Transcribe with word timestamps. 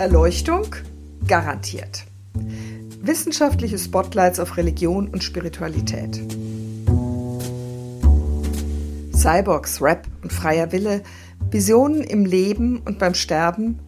Erleuchtung 0.00 0.74
garantiert. 1.28 2.06
Wissenschaftliche 3.02 3.78
Spotlights 3.78 4.40
auf 4.40 4.56
Religion 4.56 5.08
und 5.08 5.22
Spiritualität. 5.22 6.18
Cyborgs, 9.14 9.82
Rap 9.82 10.06
und 10.22 10.32
freier 10.32 10.72
Wille, 10.72 11.02
Visionen 11.50 12.02
im 12.02 12.24
Leben 12.24 12.80
und 12.86 12.98
beim 12.98 13.12
Sterben, 13.12 13.78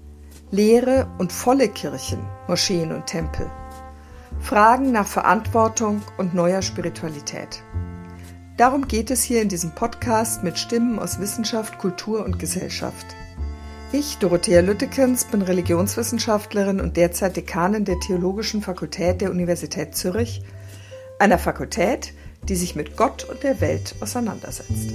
leere 0.51 1.09
und 1.17 1.33
volle 1.33 1.71
Kirchen, 1.71 2.19
Moscheen 2.47 2.93
und 2.93 3.07
Tempel. 3.07 3.51
Fragen 4.39 4.93
nach 4.93 5.07
Verantwortung 5.07 6.03
und 6.19 6.35
neuer 6.35 6.61
Spiritualität. 6.61 7.63
Darum 8.59 8.87
geht 8.87 9.11
es 9.11 9.23
hier 9.23 9.41
in 9.41 9.49
diesem 9.49 9.71
Podcast 9.71 10.45
mit 10.45 10.59
Stimmen 10.59 10.99
aus 10.99 11.21
Wissenschaft, 11.21 11.79
Kultur 11.79 12.23
und 12.23 12.39
Gesellschaft. 12.39 13.17
Ich, 13.95 14.17
Dorothea 14.17 14.63
Lüttekens, 14.63 15.27
bin 15.27 15.43
Religionswissenschaftlerin 15.43 16.81
und 16.81 16.97
derzeit 16.97 17.37
Dekanin 17.37 17.85
der 17.85 18.01
Theologischen 18.01 18.63
Fakultät 18.63 19.21
der 19.21 19.31
Universität 19.31 19.95
Zürich, 19.95 20.41
einer 21.19 21.39
Fakultät, 21.39 22.15
die 22.43 22.55
sich 22.55 22.75
mit 22.75 22.97
Gott 22.97 23.25
und 23.25 23.43
der 23.43 23.61
Welt 23.61 23.95
auseinandersetzt. 24.01 24.95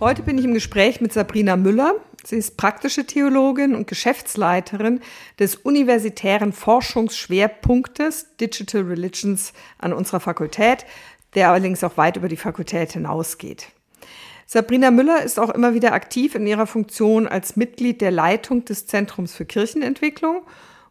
Heute 0.00 0.22
bin 0.22 0.38
ich 0.38 0.44
im 0.44 0.54
Gespräch 0.54 1.00
mit 1.00 1.12
Sabrina 1.12 1.54
Müller. 1.54 1.94
Sie 2.24 2.36
ist 2.36 2.56
praktische 2.56 3.06
Theologin 3.06 3.76
und 3.76 3.86
Geschäftsleiterin 3.86 5.00
des 5.38 5.54
universitären 5.54 6.52
Forschungsschwerpunktes 6.52 8.36
Digital 8.40 8.82
Religions 8.82 9.52
an 9.78 9.92
unserer 9.92 10.18
Fakultät, 10.18 10.84
der 11.36 11.50
allerdings 11.50 11.84
auch 11.84 11.96
weit 11.96 12.16
über 12.16 12.26
die 12.26 12.36
Fakultät 12.36 12.94
hinausgeht. 12.94 13.68
Sabrina 14.48 14.92
Müller 14.92 15.24
ist 15.24 15.40
auch 15.40 15.50
immer 15.50 15.74
wieder 15.74 15.92
aktiv 15.92 16.36
in 16.36 16.46
ihrer 16.46 16.68
Funktion 16.68 17.26
als 17.26 17.56
Mitglied 17.56 18.00
der 18.00 18.12
Leitung 18.12 18.64
des 18.64 18.86
Zentrums 18.86 19.34
für 19.34 19.44
Kirchenentwicklung 19.44 20.42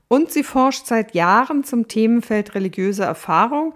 und 0.10 0.30
sie 0.30 0.44
forscht 0.44 0.86
seit 0.86 1.16
Jahren 1.16 1.64
zum 1.64 1.88
Themenfeld 1.88 2.54
religiöse 2.54 3.04
Erfahrung. 3.04 3.74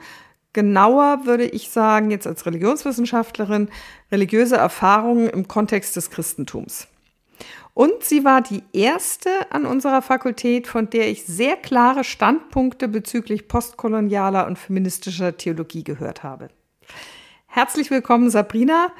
Genauer 0.51 1.25
würde 1.25 1.45
ich 1.45 1.69
sagen, 1.69 2.11
jetzt 2.11 2.27
als 2.27 2.45
Religionswissenschaftlerin, 2.45 3.69
religiöse 4.11 4.57
Erfahrungen 4.57 5.29
im 5.29 5.47
Kontext 5.47 5.95
des 5.95 6.11
Christentums. 6.11 6.87
Und 7.73 8.03
sie 8.03 8.25
war 8.25 8.41
die 8.41 8.63
erste 8.73 9.29
an 9.49 9.65
unserer 9.65 10.01
Fakultät, 10.01 10.67
von 10.67 10.89
der 10.89 11.07
ich 11.09 11.25
sehr 11.25 11.55
klare 11.55 12.03
Standpunkte 12.03 12.89
bezüglich 12.89 13.47
postkolonialer 13.47 14.45
und 14.45 14.59
feministischer 14.59 15.37
Theologie 15.37 15.85
gehört 15.85 16.23
habe. 16.23 16.49
Herzlich 17.47 17.89
willkommen, 17.89 18.29
Sabrina 18.29 18.91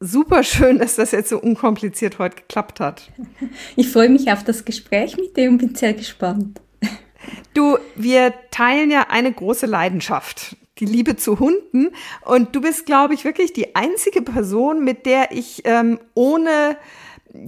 super 0.00 0.42
schön, 0.42 0.78
dass 0.78 0.96
das 0.96 1.12
jetzt 1.12 1.30
so 1.30 1.40
unkompliziert 1.40 2.18
heute 2.18 2.36
geklappt 2.36 2.80
hat. 2.80 3.10
Ich 3.76 3.90
freue 3.90 4.08
mich 4.08 4.30
auf 4.30 4.44
das 4.44 4.64
Gespräch 4.64 5.16
mit 5.16 5.36
dir 5.36 5.48
und 5.48 5.58
bin 5.58 5.74
sehr 5.74 5.94
gespannt. 5.94 6.60
Du, 7.54 7.78
wir 7.94 8.34
teilen 8.50 8.90
ja 8.90 9.06
eine 9.08 9.32
große 9.32 9.66
Leidenschaft, 9.66 10.56
die 10.78 10.84
Liebe 10.84 11.16
zu 11.16 11.40
Hunden. 11.40 11.88
Und 12.24 12.54
du 12.54 12.60
bist, 12.60 12.86
glaube 12.86 13.14
ich, 13.14 13.24
wirklich 13.24 13.52
die 13.52 13.74
einzige 13.74 14.22
Person, 14.22 14.84
mit 14.84 15.06
der 15.06 15.32
ich 15.32 15.62
ähm, 15.64 15.98
ohne 16.14 16.76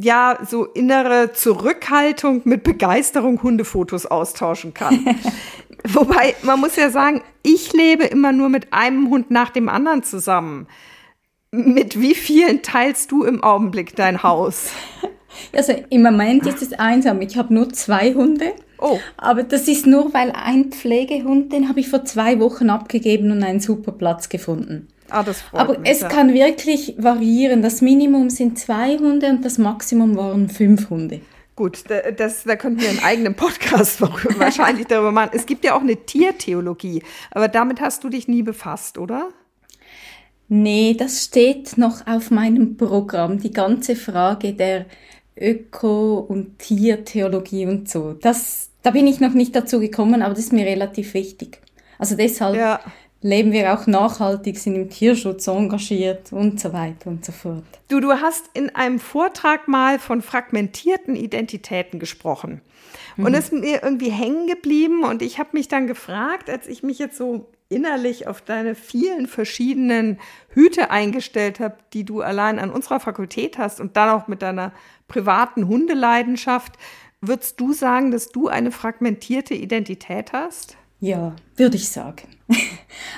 ja 0.00 0.38
so 0.46 0.64
innere 0.64 1.32
Zurückhaltung 1.32 2.42
mit 2.44 2.62
Begeisterung 2.64 3.42
Hundefotos 3.42 4.06
austauschen 4.06 4.74
kann. 4.74 5.06
Wobei 5.84 6.34
man 6.42 6.60
muss 6.60 6.76
ja 6.76 6.90
sagen, 6.90 7.22
ich 7.42 7.72
lebe 7.72 8.04
immer 8.04 8.32
nur 8.32 8.48
mit 8.48 8.72
einem 8.72 9.08
Hund 9.10 9.30
nach 9.30 9.50
dem 9.50 9.68
anderen 9.68 10.02
zusammen. 10.02 10.66
Mit 11.50 12.00
wie 12.00 12.14
vielen 12.14 12.62
teilst 12.62 13.10
du 13.10 13.24
im 13.24 13.42
Augenblick 13.42 13.96
dein 13.96 14.22
Haus? 14.22 14.70
Also 15.52 15.72
im 15.90 16.02
Moment 16.02 16.46
ist 16.46 16.62
es 16.62 16.72
einsam. 16.72 17.20
Ich 17.20 17.36
habe 17.36 17.54
nur 17.54 17.68
zwei 17.68 18.14
Hunde. 18.14 18.54
Oh. 18.78 18.98
Aber 19.16 19.42
das 19.44 19.68
ist 19.68 19.86
nur, 19.86 20.12
weil 20.14 20.32
ein 20.32 20.72
Pflegehund, 20.72 21.52
den 21.52 21.68
habe 21.68 21.78
ich 21.78 21.88
vor 21.88 22.04
zwei 22.04 22.40
Wochen 22.40 22.70
abgegeben 22.70 23.30
und 23.30 23.42
einen 23.44 23.60
super 23.60 23.92
Platz 23.92 24.30
gefunden. 24.30 24.88
Ah, 25.10 25.22
das 25.22 25.42
freut 25.42 25.60
Aber 25.60 25.78
mich, 25.78 25.90
es 25.90 26.00
ja. 26.00 26.08
kann 26.08 26.32
wirklich 26.32 26.94
variieren. 26.98 27.62
Das 27.62 27.80
Minimum 27.80 28.30
sind 28.30 28.58
zwei 28.58 28.98
Hunde 28.98 29.28
und 29.28 29.44
das 29.44 29.58
Maximum 29.58 30.16
waren 30.16 30.48
fünf 30.48 30.90
Hunde. 30.90 31.20
Gut, 31.56 31.84
das, 32.16 32.44
da 32.44 32.56
könnten 32.56 32.80
wir 32.80 32.88
einen 32.88 33.02
eigenen 33.02 33.34
Podcast 33.34 34.00
wahrscheinlich 34.38 34.86
darüber 34.86 35.12
machen. 35.12 35.30
Es 35.32 35.46
gibt 35.46 35.64
ja 35.64 35.74
auch 35.74 35.80
eine 35.80 35.96
Tiertheologie, 35.96 37.02
aber 37.30 37.48
damit 37.48 37.80
hast 37.80 38.04
du 38.04 38.08
dich 38.08 38.28
nie 38.28 38.42
befasst, 38.42 38.96
oder? 38.96 39.28
Nee, 40.48 40.94
das 40.98 41.24
steht 41.24 41.76
noch 41.76 42.06
auf 42.06 42.30
meinem 42.30 42.76
Programm, 42.76 43.38
die 43.38 43.52
ganze 43.52 43.96
Frage 43.96 44.54
der 44.54 44.86
Öko- 45.38 46.18
und 46.18 46.58
Tiertheologie 46.58 47.66
und 47.66 47.88
so. 47.88 48.14
Das, 48.14 48.70
da 48.82 48.90
bin 48.90 49.06
ich 49.06 49.20
noch 49.20 49.34
nicht 49.34 49.54
dazu 49.54 49.78
gekommen, 49.78 50.22
aber 50.22 50.34
das 50.34 50.44
ist 50.44 50.52
mir 50.52 50.66
relativ 50.66 51.14
wichtig. 51.14 51.60
Also 51.98 52.16
deshalb 52.16 52.56
ja. 52.56 52.80
leben 53.20 53.52
wir 53.52 53.74
auch 53.74 53.86
nachhaltig, 53.86 54.58
sind 54.58 54.74
im 54.74 54.88
Tierschutz 54.88 55.46
engagiert 55.46 56.32
und 56.32 56.58
so 56.58 56.72
weiter 56.72 57.10
und 57.10 57.24
so 57.24 57.32
fort. 57.32 57.64
Du, 57.88 58.00
du 58.00 58.12
hast 58.12 58.44
in 58.54 58.74
einem 58.74 58.98
Vortrag 58.98 59.68
mal 59.68 59.98
von 59.98 60.22
fragmentierten 60.22 61.14
Identitäten 61.14 61.98
gesprochen. 61.98 62.62
Und 63.18 63.34
es 63.34 63.50
mhm. 63.50 63.58
ist 63.58 63.64
mir 63.64 63.82
irgendwie 63.82 64.10
hängen 64.10 64.46
geblieben 64.46 65.02
und 65.02 65.22
ich 65.22 65.38
habe 65.38 65.50
mich 65.52 65.68
dann 65.68 65.86
gefragt, 65.86 66.48
als 66.48 66.68
ich 66.68 66.82
mich 66.82 66.98
jetzt 66.98 67.18
so 67.18 67.48
innerlich 67.68 68.26
auf 68.26 68.40
deine 68.40 68.74
vielen 68.74 69.26
verschiedenen 69.26 70.18
Hüte 70.50 70.90
eingestellt 70.90 71.60
habe, 71.60 71.76
die 71.92 72.04
du 72.04 72.22
allein 72.22 72.58
an 72.58 72.70
unserer 72.70 73.00
Fakultät 73.00 73.58
hast 73.58 73.80
und 73.80 73.96
dann 73.96 74.10
auch 74.10 74.26
mit 74.26 74.42
deiner 74.42 74.72
privaten 75.06 75.68
Hundeleidenschaft, 75.68 76.72
würdest 77.20 77.60
du 77.60 77.72
sagen, 77.72 78.10
dass 78.10 78.28
du 78.28 78.48
eine 78.48 78.70
fragmentierte 78.70 79.54
Identität 79.54 80.32
hast? 80.32 80.76
Ja, 81.00 81.36
würde 81.56 81.76
ich 81.76 81.88
sagen. 81.88 82.28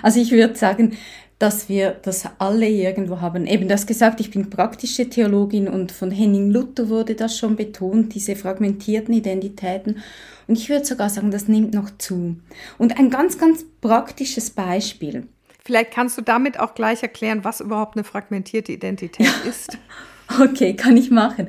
Also 0.03 0.21
ich 0.21 0.31
würde 0.31 0.57
sagen, 0.57 0.97
dass 1.41 1.71
wir 1.71 1.93
das 1.93 2.25
alle 2.39 2.69
irgendwo 2.69 3.23
haben. 3.23 3.47
Eben 3.47 3.67
das 3.67 3.87
gesagt, 3.87 4.21
ich 4.21 4.31
bin 4.31 4.51
praktische 4.51 5.09
Theologin 5.09 5.69
und 5.69 5.91
von 5.91 6.11
Henning 6.11 6.51
Luther 6.51 6.91
wurde 6.91 7.15
das 7.15 7.39
schon 7.39 7.57
betont, 7.57 8.15
diese 8.15 8.37
fragmentierten 8.37 9.15
Identitäten. 9.15 10.03
Und 10.51 10.59
ich 10.59 10.69
würde 10.69 10.85
sogar 10.85 11.09
sagen, 11.09 11.31
das 11.31 11.47
nimmt 11.47 11.75
noch 11.75 11.97
zu. 11.97 12.35
Und 12.77 12.99
ein 12.99 13.09
ganz, 13.09 13.39
ganz 13.39 13.65
praktisches 13.81 14.51
Beispiel. 14.51 15.29
Vielleicht 15.65 15.93
kannst 15.93 16.19
du 16.19 16.23
damit 16.23 16.59
auch 16.59 16.75
gleich 16.75 17.05
erklären, 17.05 17.45
was 17.45 17.61
überhaupt 17.61 17.95
eine 17.95 18.03
fragmentierte 18.03 18.73
Identität 18.73 19.31
ist. 19.49 19.79
okay, 20.43 20.75
kann 20.75 20.97
ich 20.97 21.13
machen. 21.13 21.47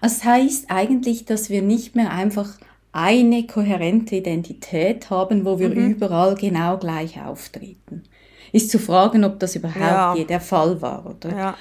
Das 0.00 0.24
heißt 0.24 0.70
eigentlich, 0.70 1.26
dass 1.26 1.50
wir 1.50 1.60
nicht 1.60 1.94
mehr 1.94 2.10
einfach 2.10 2.48
eine 2.92 3.46
kohärente 3.46 4.16
Identität 4.16 5.10
haben, 5.10 5.44
wo 5.44 5.58
wir 5.58 5.68
mhm. 5.68 5.90
überall 5.90 6.34
genau 6.34 6.78
gleich 6.78 7.20
auftreten 7.20 8.04
ist 8.50 8.70
zu 8.70 8.78
fragen, 8.78 9.24
ob 9.24 9.38
das 9.40 9.56
überhaupt 9.56 9.78
ja. 9.78 10.14
je 10.14 10.24
der 10.24 10.40
Fall 10.40 10.80
war, 10.80 11.04
oder? 11.04 11.36
Ja. 11.36 11.54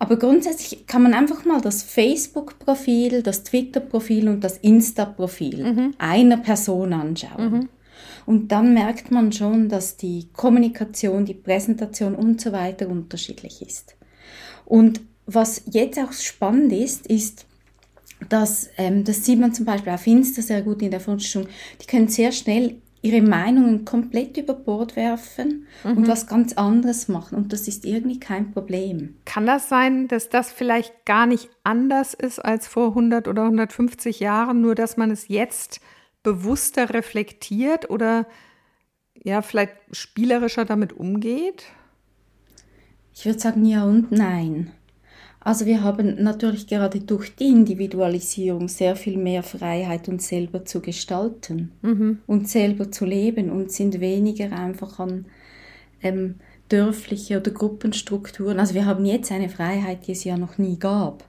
Aber 0.00 0.16
grundsätzlich 0.16 0.86
kann 0.86 1.02
man 1.02 1.12
einfach 1.12 1.44
mal 1.44 1.60
das 1.60 1.82
Facebook-Profil, 1.82 3.22
das 3.22 3.44
Twitter-Profil 3.44 4.30
und 4.30 4.42
das 4.42 4.56
Insta-Profil 4.56 5.72
mhm. 5.72 5.94
einer 5.98 6.38
Person 6.38 6.94
anschauen. 6.94 7.52
Mhm. 7.52 7.68
Und 8.24 8.48
dann 8.50 8.72
merkt 8.72 9.10
man 9.10 9.30
schon, 9.30 9.68
dass 9.68 9.98
die 9.98 10.28
Kommunikation, 10.32 11.26
die 11.26 11.34
Präsentation 11.34 12.14
und 12.14 12.40
so 12.40 12.50
weiter 12.50 12.88
unterschiedlich 12.88 13.60
ist. 13.60 13.94
Und 14.64 15.02
was 15.26 15.64
jetzt 15.70 15.98
auch 15.98 16.12
spannend 16.12 16.72
ist, 16.72 17.06
ist, 17.06 17.44
dass, 18.30 18.70
ähm, 18.78 19.04
das 19.04 19.26
sieht 19.26 19.38
man 19.38 19.52
zum 19.52 19.66
Beispiel 19.66 19.92
auf 19.92 20.06
Insta 20.06 20.40
sehr 20.40 20.62
gut 20.62 20.80
in 20.80 20.92
der 20.92 21.00
Forschung, 21.00 21.46
die 21.82 21.86
können 21.86 22.08
sehr 22.08 22.32
schnell 22.32 22.76
ihre 23.02 23.22
Meinungen 23.22 23.84
komplett 23.84 24.36
über 24.36 24.54
Bord 24.54 24.94
werfen 24.96 25.66
mhm. 25.84 25.98
und 25.98 26.08
was 26.08 26.26
ganz 26.26 26.52
anderes 26.54 27.08
machen. 27.08 27.36
Und 27.36 27.52
das 27.52 27.66
ist 27.66 27.84
irgendwie 27.84 28.20
kein 28.20 28.52
Problem. 28.52 29.16
Kann 29.24 29.46
das 29.46 29.68
sein, 29.68 30.06
dass 30.08 30.28
das 30.28 30.52
vielleicht 30.52 31.06
gar 31.06 31.26
nicht 31.26 31.48
anders 31.64 32.14
ist 32.14 32.38
als 32.38 32.68
vor 32.68 32.88
100 32.88 33.26
oder 33.26 33.44
150 33.44 34.20
Jahren, 34.20 34.60
nur 34.60 34.74
dass 34.74 34.96
man 34.96 35.10
es 35.10 35.28
jetzt 35.28 35.80
bewusster 36.22 36.92
reflektiert 36.92 37.88
oder 37.88 38.26
ja, 39.14 39.42
vielleicht 39.42 39.74
spielerischer 39.92 40.64
damit 40.64 40.92
umgeht? 40.92 41.64
Ich 43.14 43.24
würde 43.26 43.38
sagen 43.38 43.64
ja 43.64 43.84
und 43.84 44.12
nein. 44.12 44.72
Also 45.42 45.64
wir 45.64 45.82
haben 45.82 46.22
natürlich 46.22 46.66
gerade 46.66 47.00
durch 47.00 47.34
die 47.34 47.48
Individualisierung 47.48 48.68
sehr 48.68 48.94
viel 48.94 49.16
mehr 49.16 49.42
Freiheit, 49.42 50.06
uns 50.08 50.28
selber 50.28 50.66
zu 50.66 50.80
gestalten 50.80 51.72
mhm. 51.80 52.18
und 52.26 52.48
selber 52.48 52.90
zu 52.90 53.06
leben 53.06 53.50
und 53.50 53.72
sind 53.72 54.00
weniger 54.00 54.52
einfach 54.52 54.98
an 54.98 55.24
ähm, 56.02 56.36
dörfliche 56.68 57.38
oder 57.38 57.50
Gruppenstrukturen. 57.52 58.60
Also 58.60 58.74
wir 58.74 58.84
haben 58.84 59.06
jetzt 59.06 59.32
eine 59.32 59.48
Freiheit, 59.48 60.06
die 60.06 60.12
es 60.12 60.24
ja 60.24 60.36
noch 60.36 60.58
nie 60.58 60.78
gab. 60.78 61.24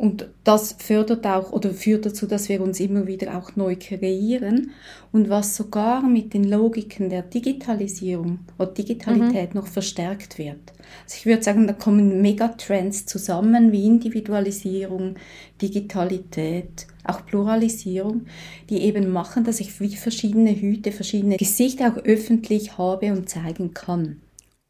Und 0.00 0.30
das 0.44 0.76
fördert 0.78 1.26
auch 1.26 1.52
oder 1.52 1.74
führt 1.74 2.06
dazu, 2.06 2.26
dass 2.26 2.48
wir 2.48 2.62
uns 2.62 2.80
immer 2.80 3.06
wieder 3.06 3.36
auch 3.36 3.54
neu 3.54 3.76
kreieren 3.78 4.70
und 5.12 5.28
was 5.28 5.54
sogar 5.54 6.02
mit 6.02 6.32
den 6.32 6.44
Logiken 6.44 7.10
der 7.10 7.20
Digitalisierung 7.20 8.38
oder 8.58 8.72
Digitalität 8.72 9.52
mhm. 9.52 9.60
noch 9.60 9.66
verstärkt 9.66 10.38
wird. 10.38 10.72
Also 11.04 11.16
ich 11.18 11.26
würde 11.26 11.42
sagen, 11.42 11.66
da 11.66 11.74
kommen 11.74 12.22
Megatrends 12.22 13.04
zusammen 13.04 13.72
wie 13.72 13.84
Individualisierung, 13.84 15.16
Digitalität 15.60 16.86
auch 17.04 17.26
Pluralisierung, 17.26 18.22
die 18.70 18.78
eben 18.78 19.10
machen, 19.10 19.44
dass 19.44 19.60
ich 19.60 19.80
wie 19.80 19.94
verschiedene 19.96 20.58
Hüte, 20.58 20.92
verschiedene 20.92 21.36
Gesichter 21.36 21.92
auch 21.92 22.02
öffentlich 22.04 22.78
habe 22.78 23.12
und 23.12 23.28
zeigen 23.28 23.74
kann. 23.74 24.22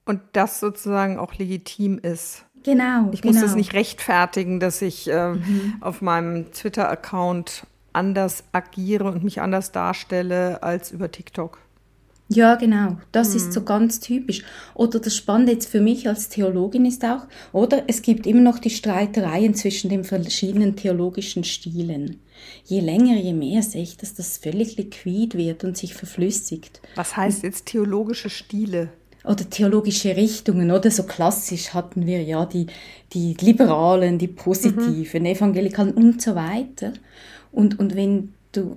Und 0.07 0.23
das 0.33 0.59
sozusagen 0.59 1.21
auch 1.21 1.35
legitim 1.35 2.01
ist. 2.01 2.47
Genau. 2.63 3.11
Ich 3.13 3.23
genau. 3.23 3.35
muss 3.35 3.43
es 3.43 3.55
nicht 3.55 3.73
rechtfertigen, 3.73 4.61
dass 4.61 4.83
ich 4.83 5.09
äh, 5.09 5.33
mhm. 5.33 5.75
auf 5.81 6.03
meinem 6.03 6.53
Twitter-Account 6.53 7.67
anders 7.93 8.45
agiere 8.53 9.05
und 9.05 9.25
mich 9.25 9.41
anders 9.41 9.73
darstelle 9.73 10.63
als 10.63 10.93
über 10.93 11.11
TikTok. 11.11 11.59
Ja, 12.33 12.55
genau. 12.55 12.97
Das 13.11 13.31
mhm. 13.31 13.37
ist 13.37 13.53
so 13.53 13.65
ganz 13.65 13.99
typisch. 13.99 14.45
Oder 14.75 15.01
das 15.01 15.17
Spannende 15.17 15.53
jetzt 15.53 15.69
für 15.69 15.81
mich 15.81 16.07
als 16.07 16.29
Theologin 16.29 16.87
ist 16.87 17.05
auch, 17.05 17.27
oder 17.53 17.83
es 17.89 18.03
gibt 18.03 18.25
immer 18.25 18.41
noch 18.41 18.61
die 18.61 18.71
Streitereien 18.71 19.55
zwischen 19.55 19.91
den 19.91 20.05
verschiedenen 20.05 20.77
theologischen 20.77 21.43
Stilen. 21.43 22.21
Je 22.65 22.81
länger, 22.81 23.17
je 23.17 23.33
mehr 23.33 23.63
sehe 23.63 23.83
ich, 23.83 23.97
dass 23.97 24.15
das 24.15 24.39
völlig 24.39 24.77
liquid 24.77 25.37
wird 25.37 25.65
und 25.65 25.77
sich 25.77 25.95
verflüssigt. 25.95 26.81
Was 26.95 27.17
heißt 27.17 27.43
jetzt 27.43 27.67
theologische 27.67 28.31
Stile? 28.31 28.91
Oder 29.25 29.49
theologische 29.49 30.17
Richtungen, 30.17 30.71
oder 30.71 30.91
so 30.91 31.03
klassisch 31.03 31.75
hatten 31.75 32.07
wir 32.07 32.23
ja 32.23 32.47
die, 32.47 32.67
die 33.13 33.35
Liberalen, 33.41 34.19
die 34.19 34.29
Positiven, 34.29 35.23
mhm. 35.23 35.27
Evangelikalen 35.27 35.93
und 35.93 36.23
so 36.23 36.35
weiter. 36.35 36.93
Und, 37.53 37.79
und 37.79 37.95
wenn 37.95 38.33
du 38.53 38.77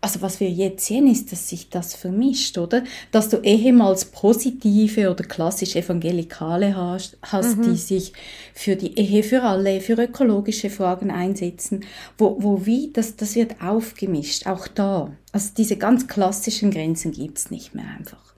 also 0.00 0.22
was 0.22 0.38
wir 0.40 0.48
jetzt 0.48 0.86
sehen, 0.86 1.10
ist, 1.10 1.32
dass 1.32 1.48
sich 1.48 1.68
das 1.68 1.94
vermischt, 1.94 2.58
oder? 2.58 2.84
Dass 3.10 3.28
du 3.28 3.38
ehemals 3.38 4.04
positive 4.04 5.10
oder 5.10 5.24
klassisch 5.24 5.74
evangelikale 5.74 6.76
hast, 6.76 7.16
hast 7.22 7.58
mhm. 7.58 7.62
die 7.62 7.76
sich 7.76 8.12
für 8.54 8.76
die 8.76 8.96
Ehe 8.96 9.22
für 9.22 9.42
alle, 9.42 9.80
für 9.80 9.94
ökologische 9.94 10.70
Fragen 10.70 11.10
einsetzen, 11.10 11.84
wo, 12.18 12.36
wo 12.40 12.66
wie, 12.66 12.92
das, 12.92 13.16
das 13.16 13.34
wird 13.34 13.60
aufgemischt, 13.60 14.46
auch 14.46 14.68
da. 14.68 15.10
Also 15.32 15.50
diese 15.56 15.76
ganz 15.76 16.06
klassischen 16.06 16.70
Grenzen 16.70 17.10
gibt's 17.10 17.50
nicht 17.50 17.74
mehr 17.74 17.86
einfach. 17.98 18.31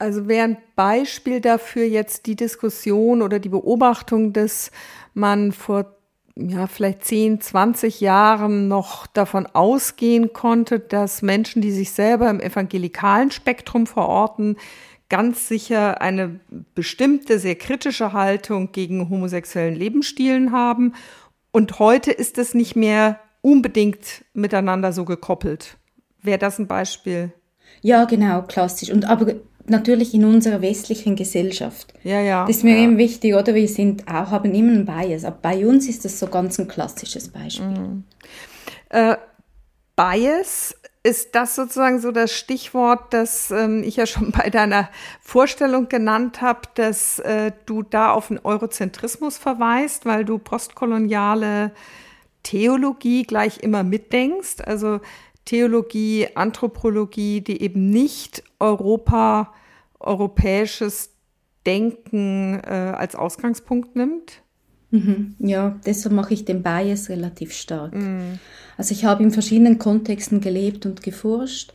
Also 0.00 0.28
wäre 0.28 0.44
ein 0.44 0.56
Beispiel 0.76 1.42
dafür 1.42 1.84
jetzt 1.84 2.24
die 2.24 2.34
Diskussion 2.34 3.20
oder 3.20 3.38
die 3.38 3.50
Beobachtung, 3.50 4.32
dass 4.32 4.70
man 5.12 5.52
vor 5.52 5.94
ja, 6.36 6.66
vielleicht 6.68 7.04
10, 7.04 7.42
20 7.42 8.00
Jahren 8.00 8.66
noch 8.66 9.06
davon 9.06 9.44
ausgehen 9.46 10.32
konnte, 10.32 10.80
dass 10.80 11.20
Menschen, 11.20 11.60
die 11.60 11.70
sich 11.70 11.90
selber 11.90 12.30
im 12.30 12.40
evangelikalen 12.40 13.30
Spektrum 13.30 13.86
verorten, 13.86 14.56
ganz 15.10 15.48
sicher 15.48 16.00
eine 16.00 16.40
bestimmte, 16.74 17.38
sehr 17.38 17.56
kritische 17.56 18.14
Haltung 18.14 18.72
gegen 18.72 19.10
homosexuellen 19.10 19.74
Lebensstilen 19.74 20.50
haben. 20.50 20.94
Und 21.52 21.78
heute 21.78 22.10
ist 22.10 22.38
es 22.38 22.54
nicht 22.54 22.74
mehr 22.74 23.20
unbedingt 23.42 24.24
miteinander 24.32 24.94
so 24.94 25.04
gekoppelt. 25.04 25.76
Wäre 26.22 26.38
das 26.38 26.58
ein 26.58 26.68
Beispiel? 26.68 27.32
Ja, 27.82 28.06
genau, 28.06 28.42
klassisch. 28.42 28.90
Und 28.90 29.04
aber 29.04 29.34
natürlich 29.66 30.14
in 30.14 30.24
unserer 30.24 30.62
westlichen 30.62 31.16
Gesellschaft. 31.16 31.92
Ja, 32.02 32.20
ja. 32.20 32.46
Das 32.46 32.56
ist 32.56 32.64
mir 32.64 32.76
ja. 32.76 32.82
eben 32.82 32.98
wichtig, 32.98 33.34
oder? 33.34 33.54
Wir 33.54 33.68
sind 33.68 34.08
auch, 34.08 34.30
haben 34.30 34.54
immer 34.54 34.72
einen 34.72 34.86
Bias. 34.86 35.24
Aber 35.24 35.38
bei 35.40 35.66
uns 35.66 35.88
ist 35.88 36.04
das 36.04 36.18
so 36.18 36.26
ganz 36.26 36.58
ein 36.58 36.68
klassisches 36.68 37.28
Beispiel. 37.28 37.66
Mhm. 37.66 38.04
Äh, 38.90 39.16
Bias, 39.96 40.74
ist 41.02 41.34
das 41.34 41.54
sozusagen 41.54 41.98
so 42.00 42.12
das 42.12 42.30
Stichwort, 42.32 43.14
das 43.14 43.50
ähm, 43.50 43.82
ich 43.82 43.96
ja 43.96 44.06
schon 44.06 44.32
bei 44.36 44.50
deiner 44.50 44.90
Vorstellung 45.20 45.88
genannt 45.88 46.42
habe, 46.42 46.60
dass 46.74 47.18
äh, 47.20 47.52
du 47.66 47.82
da 47.82 48.12
auf 48.12 48.28
den 48.28 48.38
Eurozentrismus 48.38 49.38
verweist, 49.38 50.04
weil 50.04 50.24
du 50.24 50.38
postkoloniale 50.38 51.72
Theologie 52.42 53.24
gleich 53.24 53.60
immer 53.60 53.82
mitdenkst? 53.82 54.62
Also 54.64 55.00
Theologie, 55.44 56.28
Anthropologie, 56.34 57.40
die 57.40 57.60
eben 57.62 57.90
nicht 57.90 58.42
Europa 58.58 59.52
europäisches 59.98 61.10
Denken 61.66 62.60
äh, 62.64 62.94
als 62.96 63.14
Ausgangspunkt 63.14 63.96
nimmt? 63.96 64.42
Mhm, 64.90 65.36
ja, 65.38 65.78
deshalb 65.86 66.14
mache 66.14 66.34
ich 66.34 66.44
den 66.44 66.62
Bias 66.62 67.08
relativ 67.08 67.52
stark. 67.52 67.94
Mhm. 67.94 68.38
Also 68.76 68.92
ich 68.92 69.04
habe 69.04 69.22
in 69.22 69.30
verschiedenen 69.30 69.78
Kontexten 69.78 70.40
gelebt 70.40 70.86
und 70.86 71.02
geforscht 71.02 71.72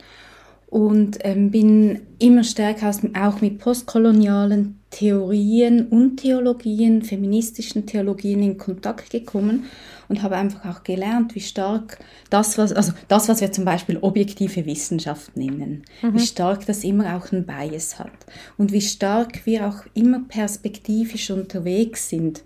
und 0.66 1.18
ähm, 1.20 1.50
bin 1.50 2.00
immer 2.18 2.44
stärker 2.44 2.90
auch 3.18 3.40
mit 3.40 3.58
postkolonialen 3.58 4.80
Theorien 4.96 5.88
und 5.88 6.16
Theologien, 6.16 7.02
feministischen 7.02 7.84
Theologien 7.84 8.42
in 8.42 8.56
Kontakt 8.56 9.10
gekommen 9.10 9.66
und 10.08 10.22
habe 10.22 10.36
einfach 10.36 10.64
auch 10.64 10.84
gelernt, 10.84 11.34
wie 11.34 11.40
stark 11.40 11.98
das, 12.30 12.56
was, 12.56 12.72
also 12.72 12.94
das, 13.06 13.28
was 13.28 13.42
wir 13.42 13.52
zum 13.52 13.66
Beispiel 13.66 13.98
objektive 14.00 14.64
Wissenschaft 14.64 15.36
nennen, 15.36 15.82
mhm. 16.00 16.14
wie 16.14 16.20
stark 16.20 16.64
das 16.64 16.82
immer 16.82 17.14
auch 17.14 17.30
ein 17.30 17.44
Bias 17.44 17.98
hat 17.98 18.10
und 18.56 18.72
wie 18.72 18.80
stark 18.80 19.44
wir 19.44 19.68
auch 19.68 19.84
immer 19.92 20.20
perspektivisch 20.26 21.30
unterwegs 21.30 22.08
sind. 22.08 22.42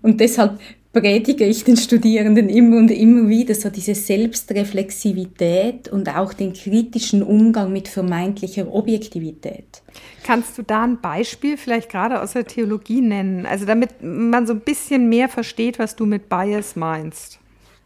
Und 0.00 0.20
deshalb 0.20 0.60
predige 0.92 1.44
ich 1.44 1.64
den 1.64 1.76
Studierenden 1.76 2.48
immer 2.48 2.76
und 2.78 2.90
immer 2.90 3.28
wieder 3.28 3.54
so 3.54 3.70
diese 3.70 3.94
Selbstreflexivität 3.94 5.88
und 5.88 6.08
auch 6.08 6.32
den 6.32 6.52
kritischen 6.52 7.22
Umgang 7.22 7.72
mit 7.72 7.86
vermeintlicher 7.88 8.72
Objektivität. 8.72 9.82
Kannst 10.24 10.58
du 10.58 10.62
da 10.62 10.82
ein 10.82 11.00
Beispiel 11.00 11.56
vielleicht 11.56 11.90
gerade 11.90 12.20
aus 12.20 12.32
der 12.32 12.44
Theologie 12.44 13.00
nennen? 13.00 13.46
Also 13.46 13.66
damit 13.66 14.02
man 14.02 14.46
so 14.46 14.52
ein 14.52 14.60
bisschen 14.60 15.08
mehr 15.08 15.28
versteht, 15.28 15.78
was 15.78 15.94
du 15.94 16.06
mit 16.06 16.28
Bias 16.28 16.74
meinst. 16.76 17.38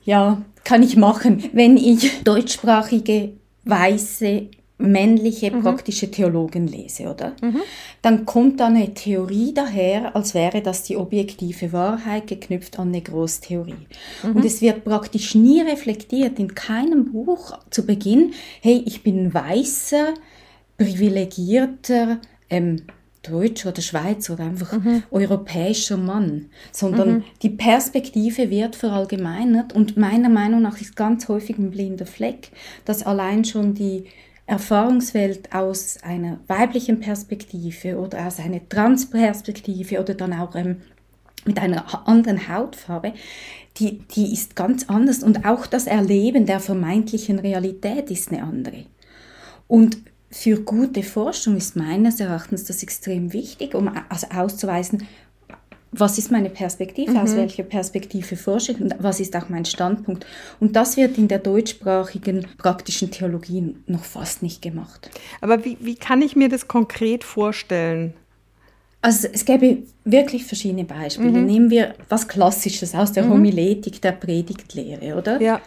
Ja, 0.05 0.43
kann 0.65 0.83
ich 0.83 0.97
machen. 0.97 1.45
Wenn 1.53 1.77
ich 1.77 2.23
deutschsprachige 2.25 3.33
weiße 3.65 4.49
männliche 4.85 5.51
mhm. 5.51 5.63
praktische 5.63 6.11
Theologen 6.11 6.67
lese, 6.67 7.05
oder? 7.05 7.35
Mhm. 7.43 7.61
Dann 8.03 8.25
kommt 8.27 8.61
da 8.61 8.67
eine 8.67 8.95
Theorie 8.95 9.53
daher, 9.55 10.15
als 10.15 10.35
wäre 10.35 10.63
das 10.63 10.83
die 10.85 10.97
objektive 10.97 11.73
Wahrheit 11.73 12.27
geknüpft 12.27 12.79
an 12.79 12.89
eine 12.89 13.01
Großtheorie. 13.01 13.87
Mhm. 14.23 14.37
Und 14.37 14.45
es 14.45 14.61
wird 14.61 14.85
praktisch 14.85 15.35
nie 15.35 15.61
reflektiert, 15.61 16.39
in 16.39 16.55
keinem 16.55 17.13
Buch 17.13 17.59
zu 17.71 17.87
Beginn, 17.87 18.33
hey, 18.61 18.83
ich 18.87 19.03
bin 19.03 19.27
ein 19.27 19.35
weißer, 19.35 20.15
privilegierter, 20.77 22.21
ähm, 22.51 22.83
Deutscher 23.25 23.71
oder 23.71 23.83
Schweizer 23.83 24.35
oder 24.35 24.45
einfach 24.45 24.73
mhm. 24.73 25.03
europäischer 25.11 25.97
Mann, 25.97 26.51
sondern 26.73 27.09
mhm. 27.09 27.25
die 27.43 27.51
Perspektive 27.51 28.51
wird 28.51 28.77
verallgemeinert 28.77 29.73
und 29.73 29.97
meiner 29.97 30.29
Meinung 30.29 30.63
nach 30.63 30.81
ist 30.81 30.97
ganz 30.97 31.29
häufig 31.29 31.59
ein 31.59 31.71
blinder 31.71 32.07
Fleck, 32.07 32.51
dass 32.85 33.05
allein 33.05 33.45
schon 33.45 33.75
die 33.75 34.05
Erfahrungswelt 34.47 35.55
aus 35.55 35.99
einer 36.03 36.39
weiblichen 36.47 37.01
Perspektive 37.01 37.99
oder 37.99 38.27
aus 38.27 38.39
einer 38.39 38.67
Transperspektive 38.69 40.01
oder 40.01 40.15
dann 40.15 40.33
auch 40.35 40.55
ähm, 40.55 40.83
mit 41.47 41.59
einer 41.59 42.09
anderen 42.09 42.49
Hautfarbe, 42.49 43.15
die, 43.77 43.99
die 43.99 44.33
ist 44.33 44.57
ganz 44.57 44.89
anders 44.89 45.23
und 45.23 45.45
auch 45.45 45.67
das 45.67 45.87
Erleben 45.87 46.47
der 46.47 46.61
vermeintlichen 46.61 47.39
Realität 47.39 48.11
ist 48.11 48.33
eine 48.33 48.43
andere. 48.43 48.87
Und 49.67 49.99
für 50.31 50.61
gute 50.61 51.03
Forschung 51.03 51.57
ist 51.57 51.77
meines 51.77 52.21
Erachtens 52.21 52.65
das 52.65 52.83
extrem 52.83 53.33
wichtig, 53.33 53.75
um 53.75 53.91
also 54.09 54.27
auszuweisen, 54.29 55.07
was 55.99 56.19
ist 56.19 56.31
meine 56.31 56.51
Perspektive, 56.51 57.13
mhm. 57.13 57.19
aus 57.19 57.37
welcher 57.37 57.63
Perspektive 57.63 58.37
forsche 58.37 58.73
ich 58.73 58.81
und 58.81 58.95
was 58.99 59.21
ist 59.21 59.37
auch 59.37 59.49
mein 59.49 59.65
Standpunkt. 59.65 60.27
Und 60.61 60.77
das 60.77 60.97
wird 60.97 61.19
in 61.19 61.29
der 61.29 61.39
deutschsprachigen 61.39 62.47
praktischen 62.59 63.11
Theologie 63.11 63.77
noch 63.87 64.05
fast 64.05 64.43
nicht 64.43 64.63
gemacht. 64.63 65.11
Aber 65.41 65.65
wie, 65.65 65.77
wie 65.81 65.95
kann 65.95 66.23
ich 66.23 66.37
mir 66.37 66.49
das 66.49 66.69
konkret 66.69 67.25
vorstellen? 67.25 68.15
Also 69.03 69.29
es 69.31 69.45
gäbe 69.45 69.83
wirklich 70.05 70.45
verschiedene 70.45 70.85
Beispiele. 70.85 71.41
Mhm. 71.41 71.47
Nehmen 71.47 71.71
wir 71.71 71.95
was 72.09 72.27
Klassisches 72.27 72.95
aus 72.95 73.13
der 73.13 73.25
mhm. 73.25 73.33
Homiletik 73.33 74.01
der 74.01 74.13
Predigtlehre, 74.13 75.17
oder? 75.17 75.41
Ja. 75.41 75.61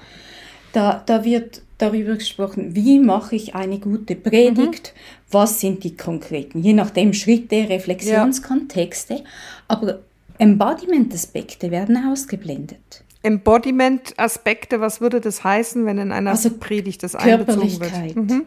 Da, 0.73 1.03
da 1.05 1.23
wird 1.23 1.61
darüber 1.77 2.15
gesprochen, 2.15 2.75
wie 2.75 2.99
mache 2.99 3.35
ich 3.35 3.55
eine 3.55 3.79
gute 3.79 4.15
Predigt, 4.15 4.93
mhm. 4.95 4.99
was 5.31 5.59
sind 5.59 5.83
die 5.83 5.95
konkreten, 5.95 6.61
je 6.61 6.73
nachdem 6.73 7.13
Schritte, 7.13 7.69
Reflexionskontexte. 7.69 9.13
Ja. 9.13 9.19
Aber 9.67 9.99
Embodiment-Aspekte 10.39 11.71
werden 11.71 11.97
ausgeblendet. 12.09 13.03
Embodiment-Aspekte, 13.23 14.79
was 14.79 15.01
würde 15.01 15.19
das 15.19 15.43
heißen, 15.43 15.85
wenn 15.85 15.97
in 15.97 16.11
einer 16.11 16.31
also 16.31 16.49
Predigt 16.51 17.03
das 17.03 17.15
einbezogen 17.15 17.79
wird? 17.79 18.15
Mhm. 18.15 18.45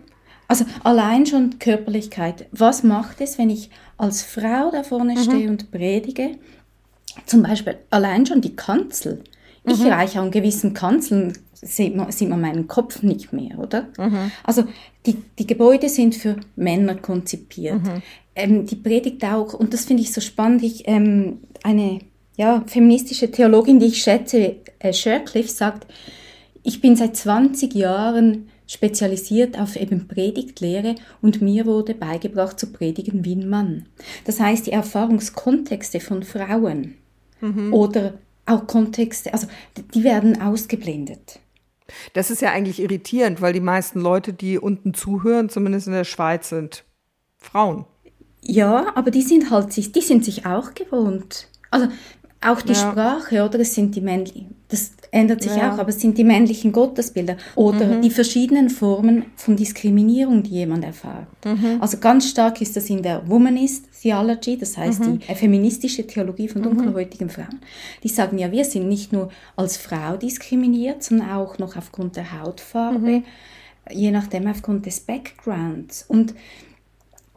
Also 0.48 0.64
allein 0.82 1.26
schon 1.26 1.58
Körperlichkeit. 1.58 2.46
Was 2.50 2.82
macht 2.82 3.20
es, 3.20 3.38
wenn 3.38 3.50
ich 3.50 3.70
als 3.98 4.22
Frau 4.22 4.70
da 4.72 4.82
vorne 4.82 5.14
mhm. 5.14 5.22
stehe 5.22 5.48
und 5.48 5.70
predige? 5.70 6.38
Zum 7.26 7.42
Beispiel 7.42 7.78
allein 7.90 8.26
schon 8.26 8.40
die 8.40 8.56
Kanzel. 8.56 9.22
Ich 9.64 9.78
mhm. 9.78 9.88
reiche 9.88 10.20
an 10.20 10.30
gewissen 10.30 10.74
Kanzeln, 10.74 11.34
sieht 11.52 11.94
man, 11.94 12.10
sieht 12.10 12.28
man 12.30 12.40
meinen 12.40 12.66
Kopf 12.66 13.02
nicht 13.02 13.32
mehr, 13.32 13.58
oder? 13.58 13.88
Mhm. 13.98 14.32
Also 14.42 14.64
die, 15.06 15.16
die 15.38 15.46
Gebäude 15.46 15.88
sind 15.88 16.14
für 16.14 16.36
Männer 16.56 16.96
konzipiert. 16.96 17.82
Mhm. 17.82 18.02
Ähm, 18.34 18.66
die 18.66 18.76
Predigt 18.76 19.24
auch, 19.24 19.54
und 19.54 19.72
das 19.72 19.86
finde 19.86 20.02
ich 20.02 20.12
so 20.12 20.20
spannend, 20.20 20.62
ich, 20.62 20.86
ähm, 20.86 21.38
eine 21.62 22.00
ja, 22.36 22.62
feministische 22.66 23.30
Theologin, 23.30 23.80
die 23.80 23.86
ich 23.86 24.02
schätze, 24.02 24.56
äh, 24.78 24.92
Shercliffe, 24.92 25.50
sagt, 25.50 25.86
ich 26.62 26.80
bin 26.80 26.96
seit 26.96 27.16
20 27.16 27.74
Jahren 27.74 28.48
spezialisiert 28.66 29.58
auf 29.58 29.74
eben 29.74 30.06
Predigtlehre 30.06 30.94
und 31.20 31.42
mir 31.42 31.66
wurde 31.66 31.94
beigebracht 31.94 32.60
zu 32.60 32.72
predigen 32.72 33.24
wie 33.24 33.34
ein 33.34 33.48
Mann. 33.48 33.86
Das 34.26 34.38
heißt, 34.38 34.66
die 34.66 34.72
Erfahrungskontexte 34.72 35.98
von 35.98 36.22
Frauen 36.22 36.94
mhm. 37.40 37.74
oder 37.74 38.14
auch 38.46 38.66
Kontexte, 38.66 39.32
also 39.32 39.48
die 39.94 40.04
werden 40.04 40.40
ausgeblendet. 40.40 41.40
Das 42.12 42.30
ist 42.30 42.42
ja 42.42 42.50
eigentlich 42.50 42.80
irritierend, 42.80 43.40
weil 43.40 43.52
die 43.52 43.60
meisten 43.60 44.00
Leute, 44.00 44.32
die 44.32 44.58
unten 44.58 44.94
zuhören, 44.94 45.48
zumindest 45.48 45.86
in 45.86 45.92
der 45.92 46.04
Schweiz, 46.04 46.48
sind 46.48 46.84
Frauen. 47.38 47.86
Ja, 48.42 48.92
aber 48.94 49.10
die 49.10 49.22
sind 49.22 49.50
halt 49.50 49.72
sich, 49.72 49.92
die 49.92 50.00
sind 50.00 50.24
sich 50.24 50.46
auch 50.46 50.74
gewohnt. 50.74 51.48
Also 51.70 51.88
auch 52.42 52.62
die 52.62 52.72
ja. 52.72 52.90
Sprache, 52.90 53.44
oder? 53.44 53.58
Das 53.58 53.74
sind 53.74 53.94
die 53.94 54.00
männlichen, 54.00 54.54
das 54.68 54.92
ändert 55.10 55.42
sich 55.42 55.54
ja. 55.54 55.72
auch, 55.72 55.78
aber 55.78 55.90
es 55.90 56.00
sind 56.00 56.16
die 56.16 56.24
männlichen 56.24 56.72
Gottesbilder 56.72 57.36
oder 57.54 57.86
mhm. 57.86 58.02
die 58.02 58.10
verschiedenen 58.10 58.70
Formen 58.70 59.26
von 59.36 59.56
Diskriminierung, 59.56 60.42
die 60.42 60.50
jemand 60.50 60.84
erfährt. 60.84 61.26
Mhm. 61.44 61.78
Also 61.80 61.98
ganz 61.98 62.30
stark 62.30 62.60
ist 62.62 62.76
das 62.76 62.88
in 62.88 63.02
der 63.02 63.28
Womanist 63.28 63.86
Theology, 64.00 64.56
das 64.56 64.78
heißt 64.78 65.00
mhm. 65.00 65.18
die 65.18 65.34
feministische 65.34 66.06
Theologie 66.06 66.48
von 66.48 66.62
mhm. 66.62 66.66
dunkelhäutigen 66.66 67.28
Frauen. 67.28 67.60
Die 68.02 68.08
sagen 68.08 68.38
ja, 68.38 68.50
wir 68.50 68.64
sind 68.64 68.88
nicht 68.88 69.12
nur 69.12 69.30
als 69.56 69.76
Frau 69.76 70.16
diskriminiert, 70.16 71.02
sondern 71.02 71.32
auch 71.32 71.58
noch 71.58 71.76
aufgrund 71.76 72.16
der 72.16 72.40
Hautfarbe, 72.40 73.18
mhm. 73.18 73.24
je 73.90 74.10
nachdem 74.10 74.46
aufgrund 74.46 74.86
des 74.86 75.00
Backgrounds. 75.00 76.06
Und 76.08 76.34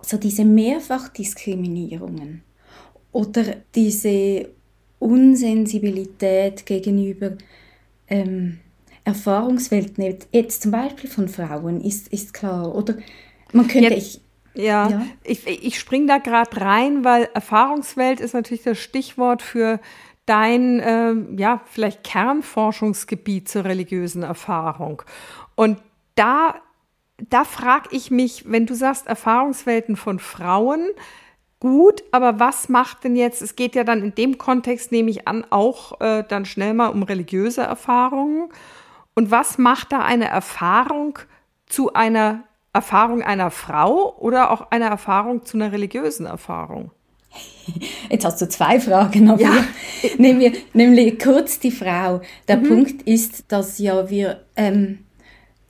so 0.02 0.18
diese 0.18 0.46
Mehrfachdiskriminierungen 0.46 2.44
oder 3.12 3.44
diese 3.76 4.50
Unsensibilität 5.04 6.66
gegenüber 6.66 7.32
ähm, 8.08 8.60
Erfahrungswelten, 9.04 10.18
jetzt 10.32 10.62
zum 10.62 10.72
Beispiel 10.72 11.10
von 11.10 11.28
Frauen, 11.28 11.82
ist, 11.82 12.08
ist 12.08 12.34
klar. 12.34 12.74
Oder 12.74 12.96
man 13.52 13.68
könnte, 13.68 13.94
jetzt, 13.94 13.98
ich, 13.98 14.22
ja, 14.64 14.90
ja, 14.90 15.06
ich, 15.24 15.46
ich 15.48 15.78
springe 15.78 16.08
da 16.08 16.18
gerade 16.20 16.62
rein, 16.62 17.04
weil 17.04 17.28
Erfahrungswelt 17.34 18.20
ist 18.22 18.34
natürlich 18.34 18.64
das 18.64 18.80
Stichwort 18.80 19.42
für 19.42 19.80
dein, 20.26 20.80
äh, 20.80 21.16
ja, 21.38 21.62
vielleicht 21.66 22.04
Kernforschungsgebiet 22.04 23.50
zur 23.50 23.66
religiösen 23.66 24.24
Erfahrung. 24.24 25.02
Und 25.56 25.80
da, 26.16 26.56
da 27.18 27.44
frage 27.44 27.90
ich 27.92 28.10
mich, 28.10 28.46
wenn 28.48 28.66
du 28.66 28.74
sagst 28.74 29.08
Erfahrungswelten 29.08 29.98
von 29.98 30.20
Frauen, 30.20 30.88
gut, 31.64 32.04
aber 32.12 32.42
was 32.42 32.68
macht 32.68 33.06
denn 33.06 33.16
jetzt, 33.16 33.42
es 33.42 33.56
geht 33.56 33.74
ja 33.74 33.86
dann 33.86 34.04
in 34.04 34.14
dem 34.14 34.38
Kontext, 34.38 34.92
nehme 34.92 35.10
ich 35.10 35.30
an, 35.30 35.46
auch 35.50 36.00
äh, 36.02 36.24
dann 36.28 36.44
schnell 36.44 36.74
mal 36.74 36.90
um 36.90 37.04
religiöse 37.04 37.62
Erfahrungen. 37.62 38.50
Und 39.16 39.32
was 39.32 39.58
macht 39.58 39.94
da 39.94 40.00
eine 40.00 40.28
Erfahrung 40.28 41.20
zu 41.66 41.94
einer 41.94 42.44
Erfahrung 42.74 43.22
einer 43.22 43.50
Frau 43.50 44.14
oder 44.18 44.52
auch 44.52 44.72
eine 44.72 44.86
Erfahrung 44.86 45.46
zu 45.46 45.56
einer 45.56 45.72
religiösen 45.72 46.26
Erfahrung? 46.26 46.92
Jetzt 48.10 48.26
hast 48.26 48.42
du 48.42 48.50
zwei 48.50 48.82
Fragen. 48.82 49.30
Aber 49.30 49.42
ja. 49.42 49.54
nehmen 50.18 50.42
wir 50.42 50.52
nämlich 50.74 51.18
kurz 51.18 51.60
die 51.60 51.72
Frau. 51.72 52.20
Der 52.50 52.58
mhm. 52.58 52.68
Punkt 52.68 53.02
ist, 53.04 53.52
dass 53.54 53.80
ja 53.80 54.10
wir 54.10 54.46
ähm, 54.58 55.03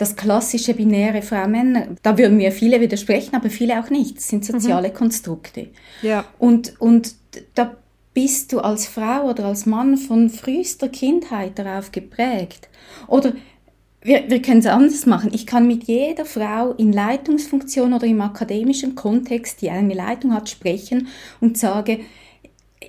das 0.03 0.17
klassische 0.17 0.74
binäre 0.74 1.22
Frau-Männer, 1.22 1.88
da 2.01 2.17
würden 2.17 2.36
mir 2.36 2.51
viele 2.51 2.81
widersprechen, 2.81 3.36
aber 3.36 3.50
viele 3.50 3.79
auch 3.79 3.89
nicht. 3.89 4.17
Das 4.17 4.27
sind 4.27 4.43
soziale 4.43 4.89
mhm. 4.89 4.93
Konstrukte. 4.93 5.69
Ja. 6.01 6.25
Und, 6.39 6.79
und 6.81 7.15
da 7.55 7.77
bist 8.13 8.51
du 8.51 8.60
als 8.60 8.86
Frau 8.86 9.29
oder 9.29 9.45
als 9.45 9.65
Mann 9.65 9.95
von 9.95 10.29
frühester 10.29 10.89
Kindheit 10.89 11.57
darauf 11.57 11.93
geprägt. 11.93 12.67
Oder 13.07 13.31
wir, 14.01 14.29
wir 14.29 14.41
können 14.41 14.60
es 14.60 14.65
anders 14.65 15.05
machen. 15.05 15.31
Ich 15.33 15.48
kann 15.48 15.67
mit 15.67 15.86
jeder 15.86 16.25
Frau 16.25 16.74
in 16.74 16.91
Leitungsfunktion 16.91 17.93
oder 17.93 18.05
im 18.05 18.19
akademischen 18.19 18.95
Kontext, 18.95 19.62
die 19.62 19.69
eine 19.69 19.93
Leitung 19.93 20.33
hat, 20.33 20.50
sprechen 20.50 21.07
und 21.39 21.57
sage, 21.57 22.01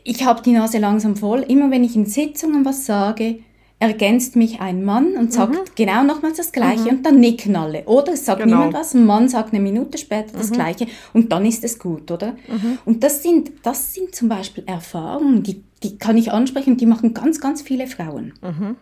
ich 0.02 0.25
habe 0.25 0.42
die 0.42 0.52
Nase 0.52 0.78
langsam 0.78 1.14
voll. 1.14 1.42
Immer 1.47 1.71
wenn 1.71 1.85
ich 1.85 1.94
in 1.94 2.06
Sitzungen 2.06 2.64
was 2.64 2.85
sage, 2.87 3.38
ergänzt 3.78 4.37
mich 4.37 4.61
ein 4.61 4.85
Mann 4.85 5.16
und 5.16 5.33
sagt 5.33 5.52
mhm. 5.52 5.59
genau 5.75 6.04
nochmals 6.04 6.37
das 6.37 6.52
Gleiche 6.52 6.85
mhm. 6.85 6.88
und 6.88 7.07
dann 7.07 7.21
nicken 7.21 7.57
alle. 7.57 7.85
Oder 7.85 8.12
es 8.12 8.25
sagt 8.25 8.43
genau. 8.43 8.57
niemand 8.57 8.75
was, 8.75 8.95
ein 8.95 9.04
Mann 9.04 9.28
sagt 9.28 9.52
eine 9.52 9.62
Minute 9.62 9.99
später 9.99 10.37
das 10.37 10.50
mhm. 10.50 10.54
Gleiche 10.54 10.87
und 11.12 11.33
dann 11.33 11.45
ist 11.45 11.64
es 11.64 11.78
gut, 11.78 12.11
oder? 12.11 12.33
Mhm. 12.49 12.78
Und 12.85 13.02
das 13.02 13.23
sind, 13.23 13.52
das 13.62 13.93
sind 13.95 14.14
zum 14.14 14.28
Beispiel 14.28 14.64
Erfahrungen, 14.66 15.43
die, 15.43 15.62
die 15.83 15.99
kann 15.99 16.16
ich 16.16 16.33
ansprechen, 16.33 16.76
die 16.76 16.87
machen 16.87 17.14
ganz, 17.14 17.40
ganz 17.40 17.62
viele 17.62 17.87
Frauen. 17.87 18.33
Mhm. 18.43 18.76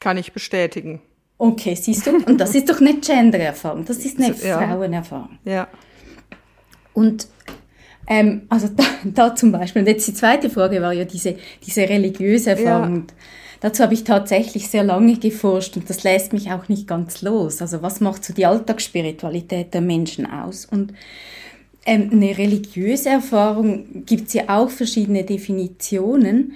Kann 0.00 0.16
ich 0.16 0.32
bestätigen. 0.32 1.00
Okay, 1.38 1.74
siehst 1.74 2.06
du? 2.06 2.16
Und 2.16 2.40
das 2.40 2.54
ist 2.54 2.68
doch 2.70 2.80
eine 2.80 2.94
Gender-Erfahrung, 2.94 3.84
das 3.84 3.98
ist 3.98 4.18
eine 4.18 4.34
ja. 4.42 4.58
Frauenerfahrung. 4.58 5.38
Ja. 5.44 5.68
Und 6.94 7.28
ähm, 8.06 8.42
also 8.48 8.68
da, 8.68 8.84
da, 9.04 9.34
zum 9.34 9.52
Beispiel, 9.52 9.80
und 9.82 9.88
jetzt 9.88 10.06
die 10.08 10.14
zweite 10.14 10.50
Frage 10.50 10.82
war 10.82 10.92
ja 10.92 11.04
diese, 11.04 11.36
diese 11.64 11.82
religiöse 11.82 12.50
Erfahrung. 12.50 13.06
Ja. 13.08 13.14
Dazu 13.62 13.84
habe 13.84 13.94
ich 13.94 14.02
tatsächlich 14.02 14.68
sehr 14.68 14.82
lange 14.82 15.16
geforscht 15.18 15.76
und 15.76 15.88
das 15.88 16.02
lässt 16.02 16.32
mich 16.32 16.50
auch 16.50 16.68
nicht 16.68 16.88
ganz 16.88 17.22
los. 17.22 17.62
Also 17.62 17.80
was 17.80 18.00
macht 18.00 18.24
so 18.24 18.34
die 18.34 18.44
Alltagsspiritualität 18.44 19.72
der 19.72 19.80
Menschen 19.80 20.28
aus? 20.28 20.66
Und 20.66 20.92
ähm, 21.86 22.10
eine 22.10 22.36
religiöse 22.36 23.10
Erfahrung 23.10 24.04
gibt 24.04 24.26
es 24.26 24.34
ja 24.34 24.48
auch 24.48 24.68
verschiedene 24.68 25.22
Definitionen. 25.22 26.54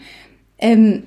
Ähm, 0.59 1.05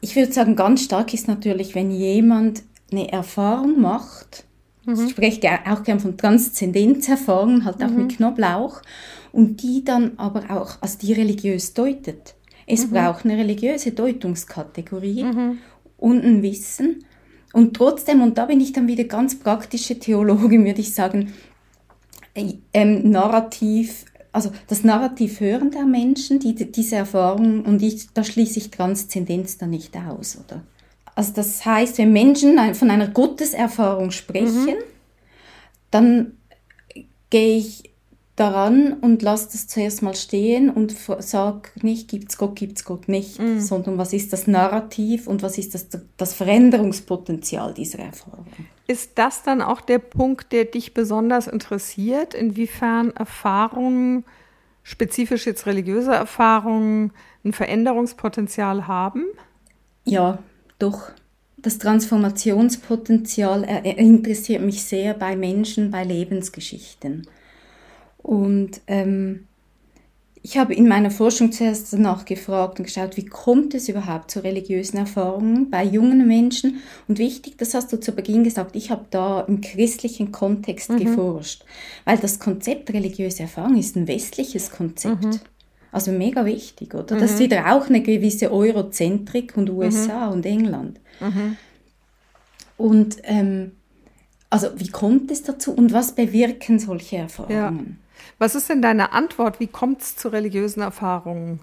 ich 0.00 0.16
würde 0.16 0.32
sagen, 0.32 0.56
ganz 0.56 0.82
stark 0.82 1.14
ist 1.14 1.28
natürlich, 1.28 1.76
wenn 1.76 1.92
jemand 1.92 2.64
eine 2.90 3.12
Erfahrung 3.12 3.80
macht, 3.80 4.42
mhm. 4.84 4.94
ich 4.94 5.12
spreche 5.12 5.60
auch 5.70 5.84
gern 5.84 6.00
von 6.00 6.16
Transzendenzerfahrungen, 6.16 7.64
halt 7.64 7.80
auch 7.84 7.88
mhm. 7.88 8.06
mit 8.06 8.16
Knoblauch, 8.16 8.82
und 9.30 9.62
die 9.62 9.84
dann 9.84 10.14
aber 10.16 10.50
auch, 10.50 10.78
also 10.80 10.98
die 10.98 11.12
religiös 11.12 11.72
deutet. 11.72 12.34
Es 12.66 12.86
mhm. 12.86 12.90
braucht 12.92 13.24
eine 13.24 13.36
religiöse 13.36 13.92
Deutungskategorie 13.92 15.24
mhm. 15.24 15.58
und 15.96 16.24
ein 16.24 16.42
Wissen. 16.42 17.04
Und 17.52 17.74
trotzdem, 17.76 18.22
und 18.22 18.36
da 18.36 18.46
bin 18.46 18.60
ich 18.60 18.72
dann 18.72 18.88
wieder 18.88 19.04
ganz 19.04 19.38
praktische 19.38 19.98
Theologin, 19.98 20.64
würde 20.66 20.80
ich 20.80 20.94
sagen, 20.94 21.32
äh, 22.34 22.54
ähm, 22.72 23.10
Narrativ, 23.10 24.06
also 24.32 24.50
das 24.66 24.82
Narrativ 24.82 25.40
hören 25.40 25.70
der 25.70 25.84
Menschen, 25.84 26.40
die, 26.40 26.54
diese 26.54 26.96
Erfahrung, 26.96 27.64
und 27.64 27.82
ich, 27.82 28.08
da 28.12 28.24
schließe 28.24 28.58
ich 28.58 28.70
Transzendenz 28.70 29.58
dann 29.58 29.70
nicht 29.70 29.96
aus, 29.96 30.38
oder? 30.44 30.62
Also 31.14 31.32
das 31.32 31.64
heißt, 31.64 31.98
wenn 31.98 32.12
Menschen 32.12 32.74
von 32.74 32.90
einer 32.90 33.06
Gotteserfahrung 33.06 34.10
sprechen, 34.10 34.66
mhm. 34.66 34.82
dann 35.92 36.32
gehe 37.30 37.58
ich 37.58 37.93
daran 38.36 38.94
und 38.94 39.22
lass 39.22 39.48
das 39.48 39.68
zuerst 39.68 40.02
mal 40.02 40.16
stehen 40.16 40.68
und 40.68 40.94
sag 41.20 41.70
nicht, 41.82 42.08
gibt's 42.08 42.36
Gott, 42.36 42.56
gibt's 42.56 42.84
Gott 42.84 43.08
nicht, 43.08 43.38
mm. 43.38 43.60
sondern 43.60 43.96
was 43.96 44.12
ist 44.12 44.32
das 44.32 44.48
Narrativ 44.48 45.28
und 45.28 45.42
was 45.42 45.56
ist 45.56 45.74
das, 45.74 45.86
das 46.16 46.34
Veränderungspotenzial 46.34 47.74
dieser 47.74 48.00
Erfahrung. 48.00 48.46
Ist 48.88 49.12
das 49.14 49.44
dann 49.44 49.62
auch 49.62 49.80
der 49.80 50.00
Punkt, 50.00 50.50
der 50.52 50.64
dich 50.64 50.94
besonders 50.94 51.46
interessiert, 51.46 52.34
inwiefern 52.34 53.12
Erfahrungen, 53.12 54.24
spezifisch 54.82 55.46
jetzt 55.46 55.66
religiöse 55.66 56.12
Erfahrungen, 56.12 57.12
ein 57.44 57.52
Veränderungspotenzial 57.52 58.88
haben? 58.88 59.24
Ja, 60.04 60.38
doch. 60.78 61.12
Das 61.56 61.78
Transformationspotenzial 61.78 63.62
interessiert 63.84 64.60
mich 64.60 64.82
sehr 64.82 65.14
bei 65.14 65.34
Menschen, 65.34 65.90
bei 65.90 66.04
Lebensgeschichten. 66.04 67.26
Und 68.24 68.80
ähm, 68.86 69.46
ich 70.40 70.56
habe 70.56 70.74
in 70.74 70.88
meiner 70.88 71.10
Forschung 71.10 71.52
zuerst 71.52 71.92
danach 71.92 72.24
gefragt 72.24 72.78
und 72.78 72.86
geschaut, 72.86 73.18
wie 73.18 73.26
kommt 73.26 73.74
es 73.74 73.88
überhaupt 73.88 74.30
zu 74.30 74.42
religiösen 74.42 74.96
Erfahrungen 74.96 75.70
bei 75.70 75.84
jungen 75.84 76.26
Menschen? 76.26 76.80
Und 77.06 77.18
wichtig, 77.18 77.58
das 77.58 77.74
hast 77.74 77.92
du 77.92 78.00
zu 78.00 78.12
Beginn 78.12 78.42
gesagt, 78.42 78.76
ich 78.76 78.90
habe 78.90 79.04
da 79.10 79.42
im 79.42 79.60
christlichen 79.60 80.32
Kontext 80.32 80.88
mhm. 80.88 80.98
geforscht, 80.98 81.66
weil 82.06 82.16
das 82.16 82.38
Konzept 82.38 82.92
religiöse 82.94 83.42
Erfahrung 83.42 83.76
ist 83.76 83.94
ein 83.94 84.08
westliches 84.08 84.70
Konzept. 84.70 85.22
Mhm. 85.22 85.40
Also 85.92 86.10
mega 86.10 86.46
wichtig, 86.46 86.94
oder? 86.94 87.16
Mhm. 87.16 87.20
Das 87.20 87.32
ist 87.32 87.40
wieder 87.40 87.74
auch 87.74 87.88
eine 87.88 88.02
gewisse 88.02 88.50
Eurozentrik 88.50 89.54
und 89.56 89.68
USA 89.68 90.28
mhm. 90.28 90.32
und 90.32 90.46
England. 90.46 91.00
Mhm. 91.20 91.56
Und 92.78 93.18
ähm, 93.24 93.72
also 94.48 94.68
wie 94.76 94.88
kommt 94.88 95.30
es 95.30 95.42
dazu 95.42 95.74
und 95.74 95.92
was 95.92 96.14
bewirken 96.14 96.78
solche 96.78 97.18
Erfahrungen? 97.18 97.98
Ja. 97.98 98.03
Was 98.38 98.54
ist 98.54 98.68
denn 98.68 98.82
deine 98.82 99.12
Antwort? 99.12 99.60
Wie 99.60 99.66
kommt 99.66 100.02
es 100.02 100.16
zu 100.16 100.28
religiösen 100.28 100.80
Erfahrungen? 100.80 101.60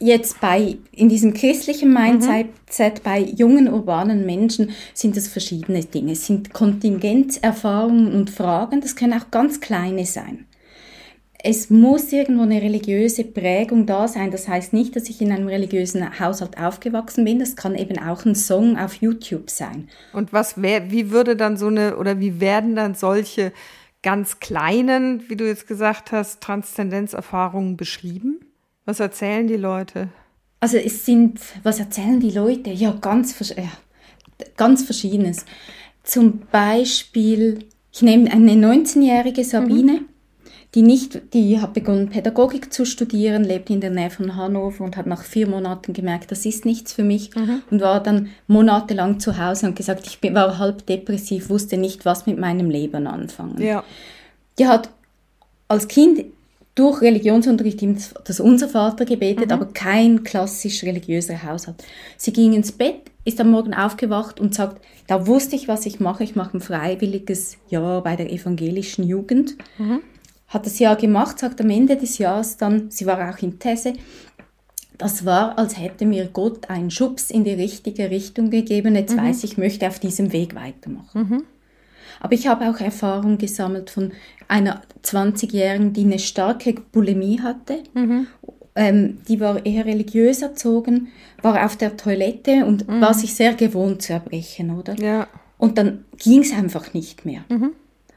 Jetzt 0.00 0.40
bei, 0.40 0.76
in 0.92 1.08
diesem 1.08 1.34
christlichen 1.34 1.92
Mindset, 1.92 2.46
mhm. 2.46 3.02
bei 3.02 3.18
jungen 3.18 3.68
urbanen 3.68 4.24
Menschen 4.24 4.70
sind 4.94 5.16
es 5.16 5.26
verschiedene 5.26 5.84
Dinge. 5.84 6.12
Es 6.12 6.26
sind 6.26 6.52
Kontingenzerfahrungen 6.52 8.12
und 8.12 8.30
Fragen, 8.30 8.80
das 8.80 8.94
können 8.94 9.20
auch 9.20 9.32
ganz 9.32 9.60
kleine 9.60 10.06
sein. 10.06 10.46
es 11.42 11.70
muss 11.70 12.12
irgendwo 12.12 12.42
eine 12.42 12.60
religiöse 12.60 13.22
Prägung 13.22 13.86
da 13.86 14.08
sein. 14.08 14.30
Das 14.30 14.48
heißt 14.48 14.72
nicht, 14.72 14.96
dass 14.96 15.08
ich 15.08 15.20
in 15.22 15.30
einem 15.30 15.46
religiösen 15.46 16.18
Haushalt 16.18 16.58
aufgewachsen 16.58 17.24
bin. 17.24 17.38
Das 17.38 17.54
kann 17.54 17.76
eben 17.76 17.98
auch 17.98 18.24
ein 18.24 18.34
Song 18.34 18.76
auf 18.76 18.94
YouTube 18.94 19.48
sein. 19.48 19.88
Und 20.12 20.32
was 20.32 20.60
wär, 20.60 20.90
wie 20.90 21.10
würde 21.10 21.36
dann 21.36 21.56
so 21.56 21.68
eine, 21.68 21.96
oder 21.96 22.18
wie 22.18 22.40
werden 22.40 22.74
dann 22.74 22.94
solche 22.94 23.52
ganz 24.02 24.40
kleinen, 24.40 25.28
wie 25.28 25.36
du 25.36 25.46
jetzt 25.46 25.66
gesagt 25.66 26.12
hast, 26.12 26.40
Transzendenzerfahrungen 26.40 27.76
beschrieben? 27.76 28.40
Was 28.84 29.00
erzählen 29.00 29.46
die 29.46 29.56
Leute? 29.56 30.08
Also 30.60 30.76
es 30.76 31.04
sind, 31.04 31.40
was 31.62 31.78
erzählen 31.78 32.20
die 32.20 32.30
Leute? 32.30 32.70
Ja, 32.70 32.92
ganz, 32.92 33.38
ja, 33.56 33.70
ganz 34.56 34.84
verschiedenes. 34.84 35.44
Zum 36.02 36.40
Beispiel, 36.50 37.66
ich 37.92 38.02
nehme 38.02 38.30
eine 38.30 38.52
19-jährige 38.52 39.44
Sabine. 39.44 39.92
Mhm 39.92 40.17
die 40.74 40.82
nicht, 40.82 41.32
die 41.32 41.60
hat 41.60 41.72
begonnen 41.72 42.10
Pädagogik 42.10 42.72
zu 42.72 42.84
studieren, 42.84 43.42
lebt 43.42 43.70
in 43.70 43.80
der 43.80 43.90
Nähe 43.90 44.10
von 44.10 44.36
Hannover 44.36 44.84
und 44.84 44.96
hat 44.96 45.06
nach 45.06 45.22
vier 45.22 45.48
Monaten 45.48 45.94
gemerkt, 45.94 46.30
das 46.30 46.44
ist 46.44 46.66
nichts 46.66 46.92
für 46.92 47.04
mich 47.04 47.34
mhm. 47.34 47.62
und 47.70 47.80
war 47.80 48.02
dann 48.02 48.28
monatelang 48.46 49.18
zu 49.18 49.38
Hause 49.38 49.66
und 49.66 49.76
gesagt, 49.76 50.06
ich 50.06 50.34
war 50.34 50.58
halb 50.58 50.84
depressiv, 50.84 51.48
wusste 51.48 51.78
nicht, 51.78 52.04
was 52.04 52.26
mit 52.26 52.38
meinem 52.38 52.68
Leben 52.68 53.06
anfangen. 53.06 53.62
Ja. 53.62 53.82
Die 54.58 54.66
hat 54.66 54.90
als 55.68 55.88
Kind 55.88 56.24
durch 56.74 57.00
Religionsunterricht 57.00 57.82
das 58.24 58.38
Unser 58.38 58.68
Vater 58.68 59.06
gebetet, 59.06 59.46
mhm. 59.46 59.52
aber 59.52 59.66
kein 59.72 60.22
klassisch 60.22 60.84
religiöser 60.84 61.42
Haushalt. 61.42 61.82
Sie 62.18 62.32
ging 62.32 62.52
ins 62.52 62.72
Bett, 62.72 63.10
ist 63.24 63.40
am 63.40 63.50
Morgen 63.50 63.72
aufgewacht 63.72 64.38
und 64.38 64.54
sagt, 64.54 64.84
da 65.06 65.26
wusste 65.26 65.56
ich, 65.56 65.66
was 65.66 65.86
ich 65.86 65.98
mache. 65.98 66.24
Ich 66.24 66.36
mache 66.36 66.58
ein 66.58 66.60
freiwilliges 66.60 67.56
Jahr 67.70 68.02
bei 68.02 68.16
der 68.16 68.30
evangelischen 68.30 69.02
Jugend. 69.02 69.56
Mhm 69.78 70.00
hat 70.48 70.66
das 70.66 70.78
Jahr 70.78 70.96
gemacht, 70.96 71.38
sagt 71.38 71.60
am 71.60 71.70
Ende 71.70 71.96
des 71.96 72.18
Jahres 72.18 72.56
dann, 72.56 72.90
sie 72.90 73.06
war 73.06 73.30
auch 73.30 73.38
in 73.42 73.58
Tesse, 73.58 73.92
das 74.98 75.24
war, 75.24 75.56
als 75.58 75.78
hätte 75.78 76.04
mir 76.04 76.26
Gott 76.26 76.68
einen 76.68 76.90
Schubs 76.90 77.30
in 77.30 77.44
die 77.44 77.52
richtige 77.52 78.10
Richtung 78.10 78.50
gegeben. 78.50 78.96
Jetzt 78.96 79.14
mhm. 79.16 79.20
weiß 79.22 79.44
ich, 79.44 79.56
möchte 79.56 79.86
auf 79.86 80.00
diesem 80.00 80.32
Weg 80.32 80.56
weitermachen. 80.56 81.28
Mhm. 81.28 81.42
Aber 82.20 82.32
ich 82.32 82.48
habe 82.48 82.68
auch 82.68 82.80
Erfahrung 82.80 83.38
gesammelt 83.38 83.90
von 83.90 84.10
einer 84.48 84.82
20-Jährigen, 85.04 85.92
die 85.92 86.02
eine 86.02 86.18
starke 86.18 86.74
Bulimie 86.74 87.40
hatte. 87.40 87.84
Mhm. 87.94 88.26
Ähm, 88.74 89.18
die 89.28 89.38
war 89.38 89.64
eher 89.64 89.86
religiös 89.86 90.42
erzogen, 90.42 91.08
war 91.42 91.64
auf 91.64 91.76
der 91.76 91.96
Toilette 91.96 92.64
und 92.64 92.88
mhm. 92.88 93.00
war 93.00 93.14
sich 93.14 93.34
sehr 93.34 93.54
gewohnt 93.54 94.02
zu 94.02 94.14
erbrechen, 94.14 94.76
oder? 94.76 94.94
Ja. 94.94 95.28
Und 95.58 95.78
dann 95.78 96.04
ging 96.16 96.40
es 96.40 96.52
einfach 96.52 96.92
nicht 96.92 97.24
mehr. 97.24 97.42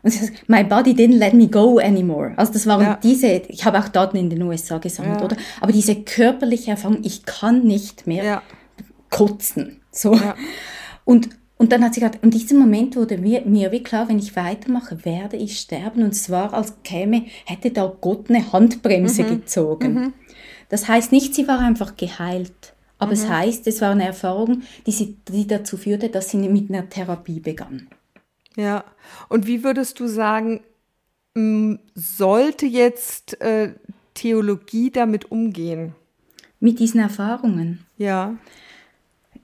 Und 0.03 0.11
sie 0.11 0.25
sagt, 0.25 0.49
my 0.49 0.63
body 0.63 0.93
didn't 0.93 1.17
let 1.17 1.33
me 1.33 1.47
go 1.47 1.77
anymore. 1.77 2.33
Also 2.37 2.53
das 2.53 2.65
waren 2.65 2.81
ja. 2.81 2.99
diese, 3.01 3.27
ich 3.27 3.65
habe 3.65 3.79
auch 3.79 3.87
Daten 3.87 4.17
in 4.17 4.29
den 4.29 4.41
USA 4.41 4.79
gesammelt, 4.79 5.19
ja. 5.19 5.25
oder? 5.25 5.37
Aber 5.59 5.71
diese 5.71 5.95
körperliche 5.95 6.71
Erfahrung, 6.71 6.99
ich 7.03 7.25
kann 7.25 7.63
nicht 7.63 8.07
mehr 8.07 8.23
ja. 8.23 8.41
kotzen. 9.09 9.81
So. 9.91 10.17
Und, 11.05 11.29
und 11.57 11.71
dann 11.71 11.83
hat 11.83 11.93
sie 11.93 11.99
gesagt, 11.99 12.23
in 12.23 12.31
diesem 12.31 12.57
Moment 12.57 12.95
wurde 12.95 13.17
mir, 13.17 13.41
mir 13.45 13.71
wie 13.71 13.83
klar, 13.83 14.09
wenn 14.09 14.17
ich 14.17 14.35
weitermache, 14.35 15.05
werde 15.05 15.37
ich 15.37 15.59
sterben. 15.59 16.03
Und 16.03 16.13
zwar, 16.13 16.53
als 16.53 16.73
käme, 16.83 17.25
hätte 17.45 17.69
da 17.71 17.93
Gott 18.01 18.29
eine 18.29 18.51
Handbremse 18.51 19.23
mhm. 19.23 19.27
gezogen. 19.27 19.93
Mhm. 19.93 20.13
Das 20.69 20.87
heißt 20.87 21.11
nicht, 21.11 21.35
sie 21.35 21.47
war 21.47 21.59
einfach 21.59 21.95
geheilt. 21.95 22.73
Aber 22.97 23.11
mhm. 23.11 23.17
es 23.17 23.29
heißt, 23.29 23.67
es 23.67 23.81
war 23.81 23.91
eine 23.91 24.05
Erfahrung, 24.05 24.61
die, 24.87 24.91
sie, 24.91 25.17
die 25.27 25.45
dazu 25.45 25.77
führte, 25.77 26.09
dass 26.09 26.29
sie 26.29 26.37
mit 26.37 26.71
einer 26.71 26.89
Therapie 26.89 27.39
begann. 27.39 27.87
Ja, 28.55 28.83
und 29.29 29.47
wie 29.47 29.63
würdest 29.63 29.99
du 29.99 30.07
sagen, 30.07 30.61
sollte 31.95 32.65
jetzt 32.65 33.39
äh, 33.41 33.73
Theologie 34.13 34.91
damit 34.91 35.31
umgehen? 35.31 35.95
Mit 36.59 36.79
diesen 36.79 36.99
Erfahrungen? 36.99 37.85
Ja. 37.97 38.35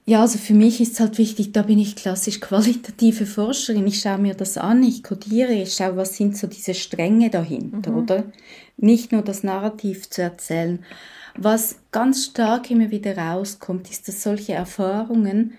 Ja, 0.06 0.22
also 0.22 0.38
für 0.38 0.54
mich 0.54 0.80
ist 0.80 0.94
es 0.94 1.00
halt 1.00 1.18
wichtig, 1.18 1.52
da 1.52 1.64
bin 1.64 1.80
ich 1.80 1.96
klassisch 1.96 2.40
qualitative 2.40 3.26
Forscherin. 3.26 3.88
Ich 3.88 4.00
schaue 4.00 4.20
mir 4.20 4.36
das 4.36 4.58
an, 4.58 4.84
ich 4.84 5.04
kodiere, 5.04 5.54
ich 5.54 5.74
schaue, 5.74 5.98
was 5.98 6.16
sind 6.16 6.38
so 6.38 6.48
diese 6.48 6.74
Stränge 6.74 7.30
dahinter, 7.30 7.92
mhm. 7.92 7.98
oder? 7.98 8.24
Nicht 8.78 9.12
nur 9.12 9.22
das 9.22 9.44
Narrativ 9.44 10.10
zu 10.10 10.22
erzählen. 10.22 10.80
Was 11.36 11.80
ganz 11.92 12.26
stark 12.26 12.72
immer 12.72 12.90
wieder 12.90 13.18
rauskommt, 13.18 13.90
ist, 13.90 14.08
dass 14.08 14.24
solche 14.24 14.54
Erfahrungen 14.54 15.56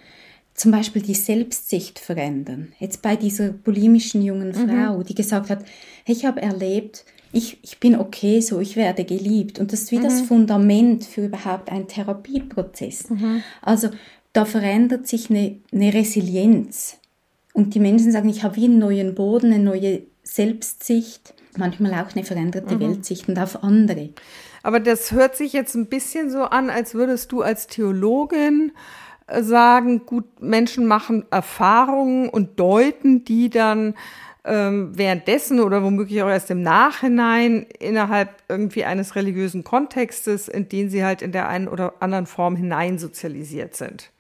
zum 0.59 0.73
Beispiel 0.73 1.03
die 1.03 1.15
Selbstsicht 1.15 2.01
verändern. 2.01 2.73
Jetzt 2.81 3.01
bei 3.01 3.15
dieser 3.15 3.51
bulimischen 3.51 4.23
jungen 4.23 4.49
mhm. 4.49 4.69
Frau, 4.69 4.99
mhm. 4.99 5.05
die 5.05 5.15
gesagt 5.15 5.51
hat, 5.51 5.65
hey, 6.05 6.15
ich 6.15 6.25
habe 6.25 6.43
erlebt, 6.43 7.05
ich, 7.33 7.59
ich 7.63 7.79
bin 7.79 7.97
okay 7.97 8.41
so, 8.41 8.59
ich 8.59 8.75
werde 8.77 9.05
geliebt. 9.05 9.61
Und 9.61 9.73
das 9.73 9.83
ist 9.83 9.93
wie 9.93 9.99
mhm. 9.99 10.03
das 10.03 10.21
Fundament 10.23 11.05
für 11.05 11.27
überhaupt 11.27 11.71
einen 11.71 11.87
Therapieprozess. 11.87 13.11
Mhm. 13.11 13.43
Also 13.63 13.91
da 14.33 14.45
verändert 14.45 15.07
sich 15.07 15.31
eine, 15.31 15.57
eine 15.73 15.95
Resilienz. 15.95 16.99
Und 17.53 17.75
die 17.75 17.81
Menschen 17.81 18.11
sagen, 18.11 18.29
ich 18.29 18.43
habe 18.43 18.57
wie 18.57 18.65
einen 18.65 18.81
neuen 18.81 19.15
Boden, 19.15 19.53
eine 19.53 19.63
neue 19.63 20.03
Selbstsicht, 20.25 21.35
manchmal 21.57 21.93
auch 21.95 22.15
eine 22.15 22.25
veränderte 22.25 22.75
mhm. 22.75 22.81
Weltsicht 22.81 23.29
und 23.29 23.39
auf 23.39 23.63
andere. 23.63 24.11
Aber 24.65 24.81
das 24.81 25.13
hört 25.13 25.37
sich 25.37 25.53
jetzt 25.53 25.77
ein 25.77 25.87
bisschen 25.87 26.31
so 26.31 26.43
an, 26.43 26.69
als 26.69 26.95
würdest 26.95 27.31
du 27.31 27.43
als 27.43 27.69
Theologin 27.69 28.73
sagen, 29.41 30.07
gut, 30.07 30.41
Menschen 30.41 30.87
machen 30.87 31.25
Erfahrungen 31.31 32.29
und 32.29 32.59
deuten 32.59 33.25
die 33.25 33.51
dann 33.51 33.95
ähm, 34.45 34.97
währenddessen 34.97 35.61
oder 35.61 35.83
womöglich 35.83 36.23
auch 36.23 36.29
erst 36.29 36.51
im 36.51 36.63
Nachhinein 36.63 37.67
innerhalb 37.79 38.31
irgendwie 38.49 38.85
eines 38.85 39.15
religiösen 39.15 39.65
Kontextes, 39.65 40.49
in 40.49 40.69
den 40.69 40.91
sie 40.91 41.05
halt 41.05 41.23
in 41.23 41.33
der 41.33 41.49
einen 41.49 41.69
oder 41.69 41.95
anderen 42.01 42.27
Form 42.27 42.57
hineinsozialisiert 42.57 43.77
sind. 43.77 44.11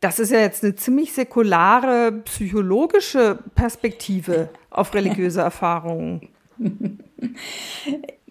Das 0.00 0.18
ist 0.18 0.30
ja 0.30 0.40
jetzt 0.40 0.62
eine 0.62 0.74
ziemlich 0.74 1.14
säkulare 1.14 2.12
psychologische 2.26 3.38
Perspektive 3.54 4.50
auf 4.68 4.92
religiöse 4.92 5.40
Erfahrungen. 5.40 6.28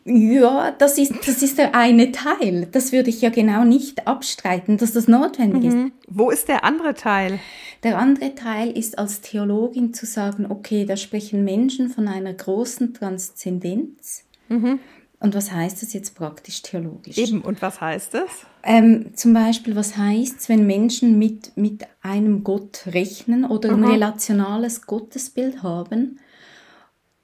Ja, 0.06 0.72
das 0.72 0.98
ist, 0.98 1.14
das 1.26 1.42
ist 1.42 1.58
der 1.58 1.76
eine 1.76 2.12
Teil. 2.12 2.68
Das 2.72 2.92
würde 2.92 3.10
ich 3.10 3.22
ja 3.22 3.30
genau 3.30 3.64
nicht 3.64 4.06
abstreiten, 4.06 4.78
dass 4.78 4.92
das 4.92 5.08
notwendig 5.08 5.72
mhm. 5.72 5.86
ist. 5.88 5.94
Wo 6.08 6.30
ist 6.30 6.50
der 6.50 6.66
andere 6.66 6.94
Teil? 6.94 7.40
Der 7.84 7.98
andere 7.98 8.36
Teil 8.36 8.72
ist 8.72 8.98
als 8.98 9.22
Theologin 9.22 9.94
zu 9.94 10.06
sagen, 10.06 10.46
okay, 10.50 10.86
da 10.86 10.98
sprechen 10.98 11.44
Menschen 11.44 11.90
von 11.90 12.08
einer 12.08 12.34
großen 12.34 12.94
Transzendenz. 12.94 14.26
Mhm. 14.50 14.80
Und 15.20 15.36
was 15.36 15.54
heißt 15.54 15.82
das 15.82 15.94
jetzt 15.94 16.16
praktisch 16.16 16.62
theologisch? 16.64 17.18
Eben, 17.18 17.42
und 17.42 17.62
was 17.62 17.80
heißt 17.80 18.14
das? 18.14 18.30
Ähm, 18.62 19.12
zum 19.16 19.34
Beispiel, 19.34 19.74
was 19.74 19.96
heißt 19.96 20.42
es, 20.42 20.50
wenn 20.50 20.68
Menschen 20.68 21.18
mit, 21.18 21.56
mit 21.56 21.86
einem 22.02 22.44
Gott 22.44 22.88
rechnen 22.88 23.46
oder 23.46 23.72
ein 23.72 23.86
relationales 23.86 24.86
Gottesbild 24.86 25.64
haben 25.64 26.20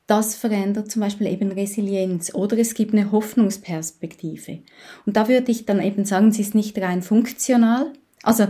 das 0.09 0.35
verändert 0.35 0.91
zum 0.91 1.01
Beispiel 1.01 1.27
eben 1.27 1.51
Resilienz 1.51 2.33
oder 2.33 2.57
es 2.57 2.73
gibt 2.73 2.93
eine 2.93 3.11
Hoffnungsperspektive. 3.11 4.59
Und 5.05 5.15
da 5.15 5.27
würde 5.27 5.51
ich 5.51 5.65
dann 5.65 5.81
eben 5.81 6.03
sagen, 6.03 6.31
sie 6.31 6.41
ist 6.41 6.55
nicht 6.55 6.77
rein 6.79 7.03
funktional. 7.03 7.93
Also 8.23 8.47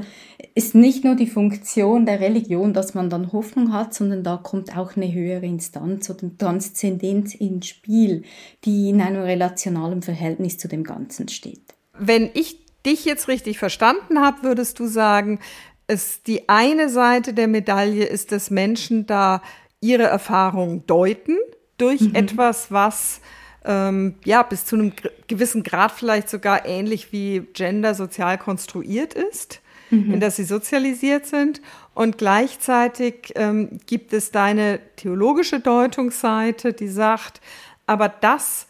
ist 0.56 0.74
nicht 0.74 1.04
nur 1.04 1.15
die 1.15 1.28
Funktion 1.28 2.06
der 2.06 2.22
Religion, 2.22 2.74
dass 2.74 2.93
man 2.93 3.10
dann 3.10 3.34
Hoffnung 3.34 3.74
hat, 3.74 3.93
sondern 3.93 4.24
da 4.24 4.38
kommt 4.38 4.76
auch 4.76 4.95
eine 4.95 5.13
höhere 5.13 5.45
Instanz 5.45 6.10
oder 6.10 6.36
Transzendenz 6.38 7.36
ins 7.36 7.67
Spiel, 7.67 8.24
die 8.63 8.89
in 8.89 9.02
einem 9.02 9.22
relationalen 9.22 10.02
Verhältnis 10.02 10.58
zu 10.58 10.67
dem 10.67 10.84
Ganzen 10.84 11.28
steht. 11.28 11.62
Wenn 11.98 12.30
ich 12.34 12.58
dich 12.86 13.06
jetzt 13.06 13.28
richtig 13.28 13.60
verstanden 13.60 14.19
habe, 14.19 14.43
würdest 14.43 14.80
du 14.80 14.88
sagen, 14.88 15.39
es 15.88 16.24
die 16.24 16.48
eine 16.48 16.88
Seite 16.88 17.34
der 17.34 17.48
Medaille 17.48 18.06
ist, 18.06 18.32
dass 18.32 18.50
Menschen 18.50 19.06
da 19.06 19.41
ihre 19.82 20.04
Erfahrungen 20.04 20.86
deuten 20.88 21.38
durch 21.78 22.02
mhm. 22.02 22.15
etwas, 22.15 22.72
was 22.72 23.22
ähm, 23.65 24.15
ja 24.26 24.44
bis 24.44 24.65
zu 24.65 24.76
einem 24.76 24.94
gewissen 25.28 25.63
Grad 25.63 25.92
vielleicht 25.92 26.30
sogar 26.30 26.65
ähnlich 26.65 27.12
wie 27.12 27.42
Gender 27.54 27.96
sozial 27.96 28.38
konstruiert 28.38 29.13
ist, 29.13 29.62
mhm. 29.89 30.13
in 30.13 30.20
das 30.20 30.36
sie 30.36 30.44
sozialisiert 30.44 31.26
sind. 31.26 31.62
Und 31.94 32.18
gleichzeitig 32.18 33.34
ähm, 33.36 33.80
gibt 33.86 34.13
es 34.13 34.32
deine 34.32 34.80
theologische 34.96 35.60
Deutungsseite, 35.60 36.74
die 36.74 36.88
sagt, 36.88 37.42
aber 37.86 38.10
das 38.10 38.68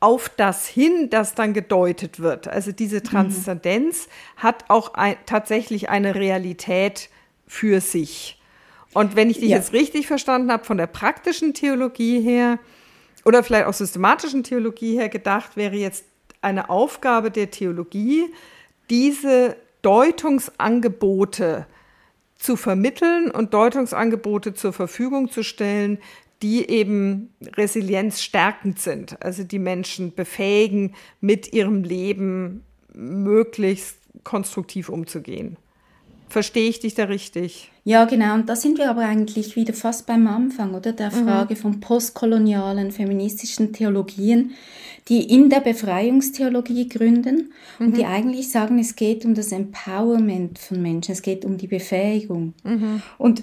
auf 0.00 0.30
das 0.30 0.66
hin, 0.66 1.10
das 1.10 1.34
dann 1.34 1.52
gedeutet 1.52 2.20
wird. 2.20 2.48
Also 2.48 2.72
diese 2.72 2.96
mhm. 2.96 3.04
Transzendenz 3.04 4.06
mhm. 4.06 4.42
hat 4.42 4.64
auch 4.68 4.94
ein, 4.94 5.16
tatsächlich 5.26 5.90
eine 5.90 6.14
Realität 6.14 7.10
für 7.46 7.80
sich. 7.80 8.39
Und 8.92 9.16
wenn 9.16 9.30
ich 9.30 9.38
dich 9.38 9.50
ja. 9.50 9.56
jetzt 9.56 9.72
richtig 9.72 10.06
verstanden 10.06 10.50
habe, 10.50 10.64
von 10.64 10.76
der 10.76 10.86
praktischen 10.86 11.54
Theologie 11.54 12.20
her 12.20 12.58
oder 13.24 13.42
vielleicht 13.42 13.66
auch 13.66 13.72
systematischen 13.72 14.42
Theologie 14.42 14.96
her 14.96 15.08
gedacht, 15.08 15.56
wäre 15.56 15.76
jetzt 15.76 16.04
eine 16.42 16.70
Aufgabe 16.70 17.30
der 17.30 17.50
Theologie, 17.50 18.24
diese 18.88 19.56
Deutungsangebote 19.82 21.66
zu 22.36 22.56
vermitteln 22.56 23.30
und 23.30 23.54
Deutungsangebote 23.54 24.54
zur 24.54 24.72
Verfügung 24.72 25.30
zu 25.30 25.42
stellen, 25.42 25.98
die 26.42 26.68
eben 26.70 27.34
resilienzstärkend 27.56 28.78
sind, 28.78 29.22
also 29.22 29.44
die 29.44 29.58
Menschen 29.58 30.14
befähigen, 30.14 30.94
mit 31.20 31.52
ihrem 31.52 31.84
Leben 31.84 32.64
möglichst 32.94 33.98
konstruktiv 34.24 34.88
umzugehen. 34.88 35.58
Verstehe 36.30 36.70
ich 36.70 36.78
dich 36.78 36.94
da 36.94 37.04
richtig? 37.04 37.72
Ja, 37.82 38.04
genau. 38.04 38.34
Und 38.34 38.48
da 38.48 38.54
sind 38.54 38.78
wir 38.78 38.88
aber 38.88 39.00
eigentlich 39.00 39.56
wieder 39.56 39.74
fast 39.74 40.06
beim 40.06 40.28
Anfang, 40.28 40.74
oder? 40.74 40.92
Der 40.92 41.10
mhm. 41.10 41.26
Frage 41.26 41.54
mhm. 41.54 41.58
von 41.58 41.80
postkolonialen 41.80 42.92
feministischen 42.92 43.72
Theologien, 43.72 44.52
die 45.08 45.24
in 45.34 45.50
der 45.50 45.58
Befreiungstheologie 45.58 46.88
gründen 46.88 47.52
mhm. 47.78 47.86
und 47.86 47.96
die 47.96 48.04
eigentlich 48.04 48.48
sagen, 48.48 48.78
es 48.78 48.94
geht 48.94 49.24
um 49.24 49.34
das 49.34 49.50
Empowerment 49.50 50.60
von 50.60 50.80
Menschen, 50.80 51.12
es 51.12 51.22
geht 51.22 51.44
um 51.44 51.58
die 51.58 51.66
Befähigung. 51.66 52.54
Mhm. 52.62 53.02
Und 53.18 53.42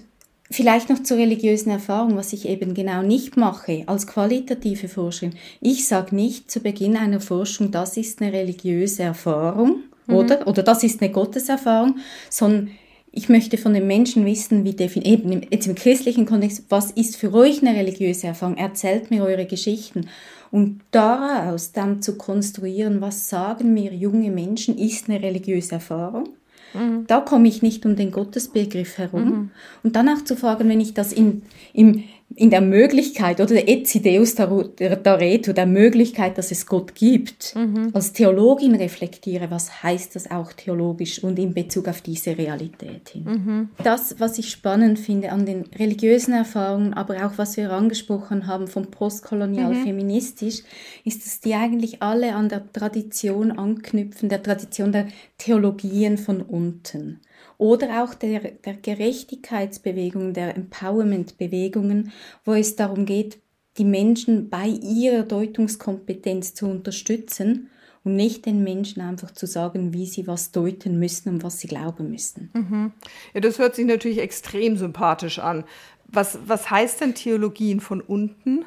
Vielleicht 0.50 0.90
noch 0.90 1.04
zur 1.04 1.18
religiösen 1.18 1.72
Erfahrung, 1.72 2.16
was 2.16 2.32
ich 2.32 2.48
eben 2.48 2.74
genau 2.74 3.02
nicht 3.02 3.36
mache 3.36 3.84
als 3.86 4.08
qualitative 4.08 4.88
Forscherin. 4.88 5.36
Ich 5.60 5.86
sage 5.86 6.16
nicht 6.16 6.50
zu 6.50 6.62
Beginn 6.62 6.96
einer 6.96 7.20
Forschung, 7.20 7.70
das 7.72 7.98
ist 7.98 8.22
eine 8.22 8.32
religiöse 8.32 9.04
Erfahrung 9.04 9.84
mhm. 10.08 10.16
oder, 10.16 10.48
oder 10.48 10.64
das 10.64 10.84
ist 10.84 11.02
eine 11.02 11.12
Gotteserfahrung, 11.12 11.98
sondern 12.30 12.72
ich 13.12 13.30
möchte 13.30 13.58
von 13.58 13.74
den 13.74 13.88
Menschen 13.88 14.26
wissen, 14.26 14.64
wie 14.64 14.76
eben 15.04 15.42
jetzt 15.50 15.66
im 15.66 15.76
christlichen 15.76 16.26
Kontext, 16.26 16.66
was 16.70 16.92
ist 16.92 17.16
für 17.16 17.34
euch 17.34 17.62
eine 17.62 17.76
religiöse 17.76 18.28
Erfahrung? 18.28 18.58
Erzählt 18.58 19.10
mir 19.10 19.24
eure 19.24 19.46
Geschichten. 19.46 20.08
Und 20.52 20.82
daraus 20.92 21.72
dann 21.72 22.02
zu 22.02 22.16
konstruieren, 22.18 23.02
was 23.02 23.28
sagen 23.28 23.74
mir 23.74 23.94
junge 23.94 24.30
Menschen, 24.30 24.78
ist 24.78 25.10
eine 25.10 25.22
religiöse 25.22 25.74
Erfahrung. 25.74 26.30
Mhm. 26.74 27.06
Da 27.08 27.22
komme 27.22 27.48
ich 27.48 27.62
nicht 27.62 27.86
um 27.86 27.96
den 27.96 28.12
Gottesbegriff 28.12 28.98
herum. 28.98 29.24
Mhm. 29.24 29.52
Und 29.84 29.96
danach 29.96 30.24
zu 30.24 30.36
fragen, 30.36 30.70
wenn 30.70 30.80
ich 30.80 30.94
das 30.94 31.12
in, 31.12 31.42
im 31.74 32.04
in 32.36 32.50
der 32.50 32.62
Möglichkeit 32.62 33.40
oder 33.40 33.56
der 33.56 33.70
Etzideus 33.70 34.36
Dareto, 34.36 35.54
der 35.54 35.66
Möglichkeit, 35.66 36.38
dass 36.38 36.52
es 36.52 36.66
Gott 36.66 36.94
gibt, 36.94 37.56
mhm. 37.56 37.90
als 37.94 38.12
Theologin 38.12 38.76
reflektiere, 38.76 39.50
was 39.50 39.82
heißt 39.82 40.16
das 40.16 40.30
auch 40.30 40.52
theologisch 40.52 41.24
und 41.24 41.40
in 41.40 41.54
Bezug 41.54 41.88
auf 41.88 42.02
diese 42.02 42.38
Realität 42.38 43.10
hin. 43.10 43.24
Mhm. 43.24 43.70
Das, 43.82 44.20
was 44.20 44.38
ich 44.38 44.50
spannend 44.50 45.00
finde 45.00 45.32
an 45.32 45.46
den 45.46 45.64
religiösen 45.80 46.34
Erfahrungen, 46.34 46.94
aber 46.94 47.26
auch 47.26 47.38
was 47.38 47.56
wir 47.56 47.72
angesprochen 47.72 48.46
haben 48.46 48.68
vom 48.68 48.92
postkolonial 48.92 49.74
mhm. 49.74 49.84
feministisch, 49.84 50.64
ist, 51.06 51.26
dass 51.26 51.40
die 51.40 51.54
eigentlich 51.54 52.04
alle 52.04 52.36
an 52.36 52.50
der 52.50 52.72
Tradition 52.72 53.52
anknüpfen, 53.54 54.28
der 54.28 54.44
Tradition 54.44 54.92
der 54.92 55.08
Theologien 55.38 56.18
von 56.18 56.42
unten 56.42 57.22
oder 57.58 58.04
auch 58.04 58.14
der, 58.14 58.40
der 58.40 58.76
Gerechtigkeitsbewegungen, 58.76 60.34
der 60.34 60.56
Empowerment-Bewegungen, 60.56 62.12
wo 62.46 62.54
es 62.54 62.76
darum 62.76 63.06
geht, 63.06 63.40
die 63.78 63.86
Menschen 63.86 64.50
bei 64.50 64.68
ihrer 64.68 65.24
Deutungskompetenz 65.24 66.54
zu 66.54 66.68
unterstützen 66.68 67.70
und 68.04 68.16
nicht 68.16 68.46
den 68.46 68.64
Menschen 68.64 69.02
einfach 69.02 69.32
zu 69.32 69.46
sagen, 69.46 69.94
wie 69.94 70.06
sie 70.06 70.28
was 70.28 70.52
deuten 70.52 70.98
müssen 70.98 71.30
und 71.30 71.44
was 71.44 71.60
sie 71.60 71.68
glauben 71.68 72.10
müssen. 72.10 72.50
Mhm. 72.54 72.94
Ja, 73.34 73.42
das 73.42 73.60
hört 73.60 73.76
sich 73.76 73.86
natürlich 73.86 74.20
extrem 74.20 74.78
sympathisch 74.78 75.40
an. 75.40 75.64
Was, 76.06 76.40
was 76.46 76.72
heißt 76.72 77.02
denn 77.02 77.16
Theologien 77.16 77.82
von 77.82 78.02
unten? 78.02 78.64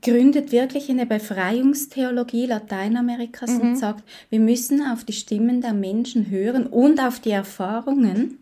Gründet 0.00 0.52
wirklich 0.52 0.90
eine 0.90 1.06
Befreiungstheologie 1.06 2.46
Lateinamerikas 2.46 3.50
mhm. 3.50 3.60
und 3.60 3.76
sagt, 3.76 4.04
wir 4.30 4.40
müssen 4.40 4.82
auf 4.82 5.04
die 5.04 5.12
Stimmen 5.12 5.60
der 5.60 5.72
Menschen 5.72 6.30
hören 6.30 6.66
und 6.66 7.00
auf 7.00 7.20
die 7.20 7.30
Erfahrungen, 7.30 8.38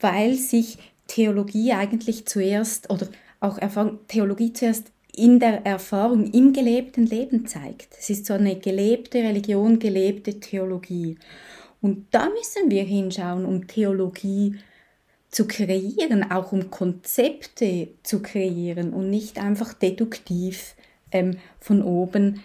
weil 0.00 0.34
sich 0.34 0.78
Theologie 1.08 1.72
eigentlich 1.72 2.26
zuerst 2.26 2.90
oder 2.90 3.08
auch 3.40 3.58
Erfahrung, 3.58 3.98
Theologie 4.08 4.52
zuerst 4.52 4.92
in 5.14 5.40
der 5.40 5.66
Erfahrung, 5.66 6.32
im 6.32 6.52
gelebten 6.52 7.06
Leben 7.06 7.46
zeigt. 7.46 7.88
Es 7.98 8.08
ist 8.08 8.26
so 8.26 8.34
eine 8.34 8.56
gelebte 8.56 9.18
Religion, 9.18 9.78
gelebte 9.78 10.40
Theologie. 10.40 11.18
Und 11.82 12.06
da 12.12 12.28
müssen 12.30 12.70
wir 12.70 12.84
hinschauen, 12.84 13.44
um 13.44 13.66
Theologie 13.66 14.52
zu 14.52 14.71
kreieren, 15.46 16.30
auch 16.30 16.52
um 16.52 16.70
Konzepte 16.70 17.88
zu 18.02 18.22
kreieren 18.22 18.92
und 18.92 19.10
nicht 19.10 19.38
einfach 19.38 19.72
deduktiv 19.72 20.74
ähm, 21.10 21.38
von 21.58 21.82
oben 21.82 22.42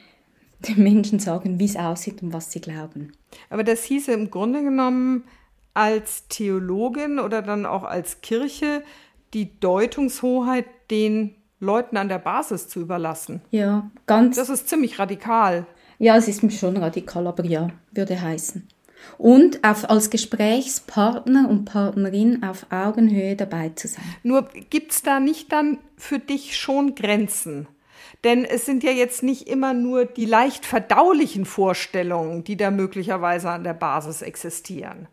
den 0.60 0.82
Menschen 0.82 1.20
sagen, 1.20 1.60
wie 1.60 1.66
es 1.66 1.76
aussieht 1.76 2.24
und 2.24 2.34
was 2.34 2.52
sie 2.52 2.62
glauben. 2.62 3.12
Aber 3.50 3.64
das 3.64 3.84
hieße 3.84 4.12
im 4.12 4.32
Grunde 4.32 4.64
genommen 4.64 5.26
als 5.74 6.28
Theologin 6.30 7.20
oder 7.20 7.42
dann 7.42 7.66
auch 7.66 7.84
als 7.84 8.22
Kirche 8.22 8.82
die 9.34 9.60
Deutungshoheit 9.60 10.66
den 10.90 11.36
Leuten 11.60 11.98
an 11.98 12.10
der 12.10 12.20
Basis 12.20 12.68
zu 12.68 12.80
überlassen. 12.80 13.42
Ja, 13.52 13.90
ganz. 14.06 14.38
Das 14.38 14.50
ist 14.50 14.70
ziemlich 14.70 14.98
radikal. 14.98 15.68
Ja, 16.00 16.16
es 16.16 16.28
ist 16.28 16.52
schon 16.54 16.78
radikal, 16.78 17.28
aber 17.28 17.44
ja, 17.46 17.70
würde 17.92 18.20
heißen. 18.20 18.68
Und 19.18 19.64
auf, 19.64 19.90
als 19.90 20.10
Gesprächspartner 20.10 21.50
und 21.50 21.66
Partnerin 21.66 22.44
auf 22.44 22.68
Augenhöhe 22.70 23.36
dabei 23.36 23.70
zu 23.70 23.88
sein. 23.88 24.04
Nur 24.24 24.48
gibt 24.70 24.92
es 24.92 25.02
da 25.02 25.20
nicht 25.20 25.52
dann 25.52 25.80
für 25.98 26.20
dich 26.20 26.58
schon 26.58 26.96
Grenzen? 26.96 27.68
Denn 28.24 28.46
es 28.46 28.66
sind 28.66 28.84
ja 28.84 28.92
jetzt 28.92 29.24
nicht 29.24 29.48
immer 29.48 29.74
nur 29.74 30.06
die 30.06 30.26
leicht 30.26 30.66
verdaulichen 30.66 31.46
Vorstellungen, 31.46 32.44
die 32.44 32.58
da 32.58 32.72
möglicherweise 32.72 33.50
an 33.50 33.64
der 33.64 33.74
Basis 33.74 34.22
existieren. 34.22 35.08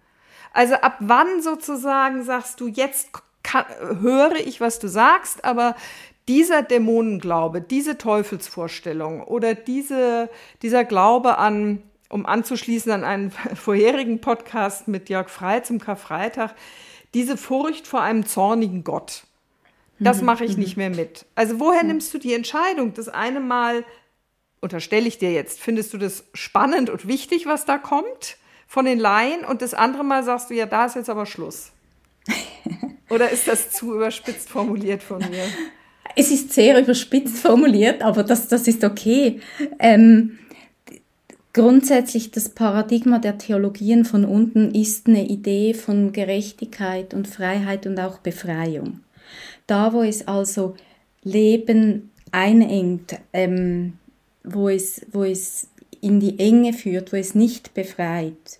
Also 0.52 0.74
ab 0.74 0.96
wann 1.00 1.42
sozusagen 1.42 2.22
sagst 2.22 2.60
du, 2.60 2.68
jetzt 2.68 3.10
kann, 3.42 3.64
höre 4.00 4.36
ich, 4.36 4.60
was 4.60 4.78
du 4.78 4.88
sagst, 4.88 5.44
aber 5.44 5.74
dieser 6.28 6.62
Dämonenglaube, 6.62 7.60
diese 7.60 7.98
Teufelsvorstellung 7.98 9.22
oder 9.22 9.54
diese, 9.54 10.30
dieser 10.62 10.84
Glaube 10.84 11.38
an, 11.38 11.82
um 12.14 12.26
anzuschließen 12.26 12.92
an 12.92 13.04
einen 13.04 13.30
vorherigen 13.54 14.20
Podcast 14.20 14.88
mit 14.88 15.10
Jörg 15.10 15.28
Frey 15.28 15.62
zum 15.62 15.80
Karfreitag, 15.80 16.54
diese 17.12 17.36
Furcht 17.36 17.86
vor 17.86 18.00
einem 18.00 18.24
zornigen 18.24 18.84
Gott 18.84 19.24
das 19.98 20.20
mhm. 20.20 20.26
mache 20.26 20.44
ich 20.44 20.56
nicht 20.56 20.76
mhm. 20.76 20.82
mehr 20.82 20.90
mit. 20.90 21.26
Also 21.34 21.60
woher 21.60 21.82
mhm. 21.82 21.88
nimmst 21.88 22.12
du 22.14 22.18
die 22.18 22.34
Entscheidung? 22.34 22.94
Das 22.94 23.08
eine 23.08 23.40
Mal, 23.40 23.84
unterstelle 24.60 25.06
ich 25.06 25.18
dir 25.18 25.32
jetzt, 25.32 25.60
findest 25.60 25.92
du 25.92 25.98
das 25.98 26.24
spannend 26.34 26.90
und 26.90 27.06
wichtig, 27.06 27.46
was 27.46 27.64
da 27.64 27.78
kommt 27.78 28.36
von 28.66 28.86
den 28.86 28.98
Laien 28.98 29.44
und 29.44 29.62
das 29.62 29.74
andere 29.74 30.04
Mal 30.04 30.24
sagst 30.24 30.50
du, 30.50 30.54
ja, 30.54 30.66
da 30.66 30.86
ist 30.86 30.96
jetzt 30.96 31.10
aber 31.10 31.26
Schluss. 31.26 31.70
Oder 33.10 33.30
ist 33.30 33.46
das 33.46 33.70
zu 33.70 33.94
überspitzt 33.94 34.48
formuliert 34.48 35.02
von 35.02 35.18
mir? 35.18 35.44
Es 36.16 36.30
ist 36.30 36.52
sehr 36.52 36.80
überspitzt 36.80 37.38
formuliert, 37.38 38.02
aber 38.02 38.22
das, 38.22 38.48
das 38.48 38.66
ist 38.66 38.82
okay. 38.82 39.40
Ähm, 39.78 40.38
grundsätzlich 41.54 42.32
das 42.32 42.50
Paradigma 42.50 43.18
der 43.18 43.38
Theologien 43.38 44.04
von 44.04 44.26
unten 44.26 44.74
ist 44.74 45.06
eine 45.06 45.26
Idee 45.26 45.72
von 45.72 46.12
Gerechtigkeit 46.12 47.14
und 47.14 47.28
Freiheit 47.28 47.86
und 47.86 47.98
auch 47.98 48.18
Befreiung. 48.18 49.00
Da, 49.66 49.94
wo 49.94 50.02
es 50.02 50.28
also 50.28 50.74
Leben 51.22 52.10
einengt, 52.32 53.16
ähm, 53.32 53.94
wo, 54.42 54.68
es, 54.68 55.06
wo 55.12 55.22
es 55.22 55.68
in 56.02 56.20
die 56.20 56.38
Enge 56.38 56.72
führt, 56.72 57.12
wo 57.12 57.16
es 57.16 57.34
nicht 57.34 57.72
befreit, 57.72 58.58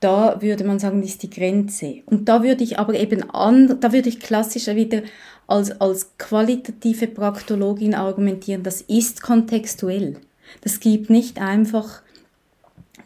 da 0.00 0.42
würde 0.42 0.64
man 0.64 0.78
sagen, 0.78 1.02
ist 1.02 1.22
die 1.22 1.30
Grenze. 1.30 2.02
Und 2.06 2.28
da 2.28 2.42
würde 2.42 2.62
ich 2.62 2.78
aber 2.78 2.94
eben 2.94 3.30
an, 3.30 3.80
da 3.80 3.92
würde 3.92 4.08
ich 4.08 4.20
klassischer 4.20 4.76
wieder 4.76 5.02
als, 5.46 5.80
als 5.80 6.10
qualitative 6.18 7.06
Praktologin 7.06 7.94
argumentieren, 7.94 8.64
das 8.64 8.82
ist 8.82 9.22
kontextuell. 9.22 10.16
Das 10.60 10.80
gibt 10.80 11.10
nicht 11.10 11.40
einfach 11.40 12.02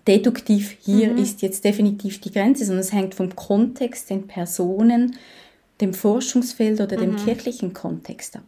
deduktiv, 0.06 0.76
hier 0.80 1.12
mhm. 1.12 1.18
ist 1.18 1.42
jetzt 1.42 1.64
definitiv 1.64 2.20
die 2.20 2.32
Grenze, 2.32 2.64
sondern 2.64 2.80
es 2.80 2.92
hängt 2.92 3.14
vom 3.14 3.34
Kontext, 3.34 4.10
den 4.10 4.26
Personen, 4.26 5.16
dem 5.80 5.94
Forschungsfeld 5.94 6.80
oder 6.80 6.96
dem 6.96 7.12
mhm. 7.12 7.16
kirchlichen 7.16 7.72
Kontext 7.72 8.36
ab. 8.36 8.42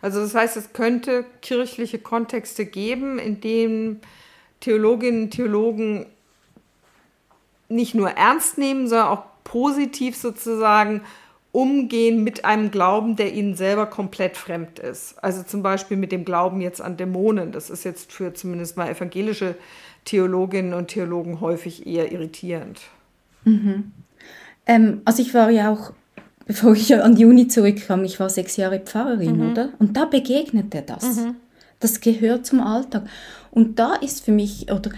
Also 0.00 0.20
das 0.20 0.34
heißt, 0.34 0.56
es 0.56 0.72
könnte 0.72 1.24
kirchliche 1.40 1.98
Kontexte 1.98 2.66
geben, 2.66 3.18
in 3.18 3.40
denen 3.40 4.00
Theologinnen 4.60 5.24
und 5.24 5.30
Theologen 5.30 6.06
nicht 7.68 7.94
nur 7.94 8.10
ernst 8.10 8.58
nehmen, 8.58 8.88
sondern 8.88 9.08
auch 9.08 9.24
positiv 9.44 10.16
sozusagen 10.16 11.02
umgehen 11.52 12.24
mit 12.24 12.44
einem 12.44 12.70
Glauben, 12.70 13.16
der 13.16 13.34
ihnen 13.34 13.54
selber 13.54 13.86
komplett 13.86 14.36
fremd 14.36 14.78
ist. 14.78 15.22
Also 15.22 15.42
zum 15.42 15.62
Beispiel 15.62 15.98
mit 15.98 16.10
dem 16.10 16.24
Glauben 16.24 16.60
jetzt 16.60 16.80
an 16.80 16.96
Dämonen. 16.96 17.52
Das 17.52 17.70
ist 17.70 17.84
jetzt 17.84 18.12
für 18.12 18.32
zumindest 18.32 18.76
mal 18.76 18.88
evangelische 18.88 19.54
Theologinnen 20.04 20.74
und 20.74 20.88
Theologen 20.88 21.40
häufig 21.40 21.86
eher 21.86 22.12
irritierend. 22.12 22.80
Mhm. 23.44 23.92
Ähm, 24.66 25.02
also 25.04 25.22
ich 25.22 25.34
war 25.34 25.50
ja 25.50 25.72
auch 25.72 25.92
bevor 26.46 26.72
ich 26.74 26.94
an 26.94 27.14
die 27.14 27.24
Uni 27.24 27.48
zurückkam, 27.48 28.04
ich 28.04 28.18
war 28.20 28.28
sechs 28.28 28.56
Jahre 28.56 28.80
Pfarrerin, 28.80 29.38
mhm. 29.38 29.50
oder? 29.52 29.68
Und 29.78 29.96
da 29.96 30.04
begegnet 30.04 30.74
er 30.74 30.82
das. 30.82 31.16
Mhm. 31.16 31.36
Das 31.80 32.00
gehört 32.00 32.46
zum 32.46 32.60
Alltag. 32.60 33.04
Und 33.50 33.78
da 33.78 33.94
ist 33.94 34.24
für 34.24 34.32
mich, 34.32 34.70
oder 34.70 34.90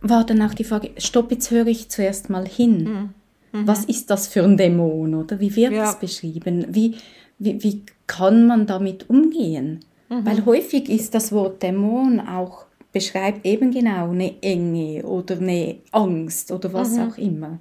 war 0.00 0.24
dann 0.24 0.42
auch 0.42 0.54
die 0.54 0.64
Frage, 0.64 0.90
stopp, 0.98 1.30
jetzt 1.30 1.50
höre 1.50 1.66
ich 1.66 1.88
zuerst 1.88 2.30
mal 2.30 2.46
hin. 2.46 2.84
Mhm. 2.84 3.60
mhm. 3.60 3.66
Was 3.66 3.84
ist 3.84 4.10
das 4.10 4.26
für 4.26 4.42
ein 4.42 4.56
Dämon, 4.56 5.14
oder? 5.14 5.40
Wie 5.40 5.54
wird 5.54 5.72
ja. 5.72 5.84
das 5.84 5.98
beschrieben? 5.98 6.66
Wie, 6.70 6.96
wie, 7.38 7.62
wie 7.62 7.82
kann 8.06 8.46
man 8.46 8.66
damit 8.66 9.08
umgehen? 9.08 9.80
Mhm. 10.08 10.26
Weil 10.26 10.44
häufig 10.44 10.88
ist 10.88 11.14
das 11.14 11.32
Wort 11.32 11.62
Dämon 11.62 12.20
auch 12.20 12.66
beschreibt 12.92 13.46
eben 13.46 13.70
genau 13.70 14.10
eine 14.10 14.42
Enge 14.42 15.02
oder 15.04 15.36
eine 15.36 15.76
Angst 15.90 16.52
oder 16.52 16.72
was 16.72 16.90
mhm. 16.90 17.00
auch 17.00 17.18
immer. 17.18 17.58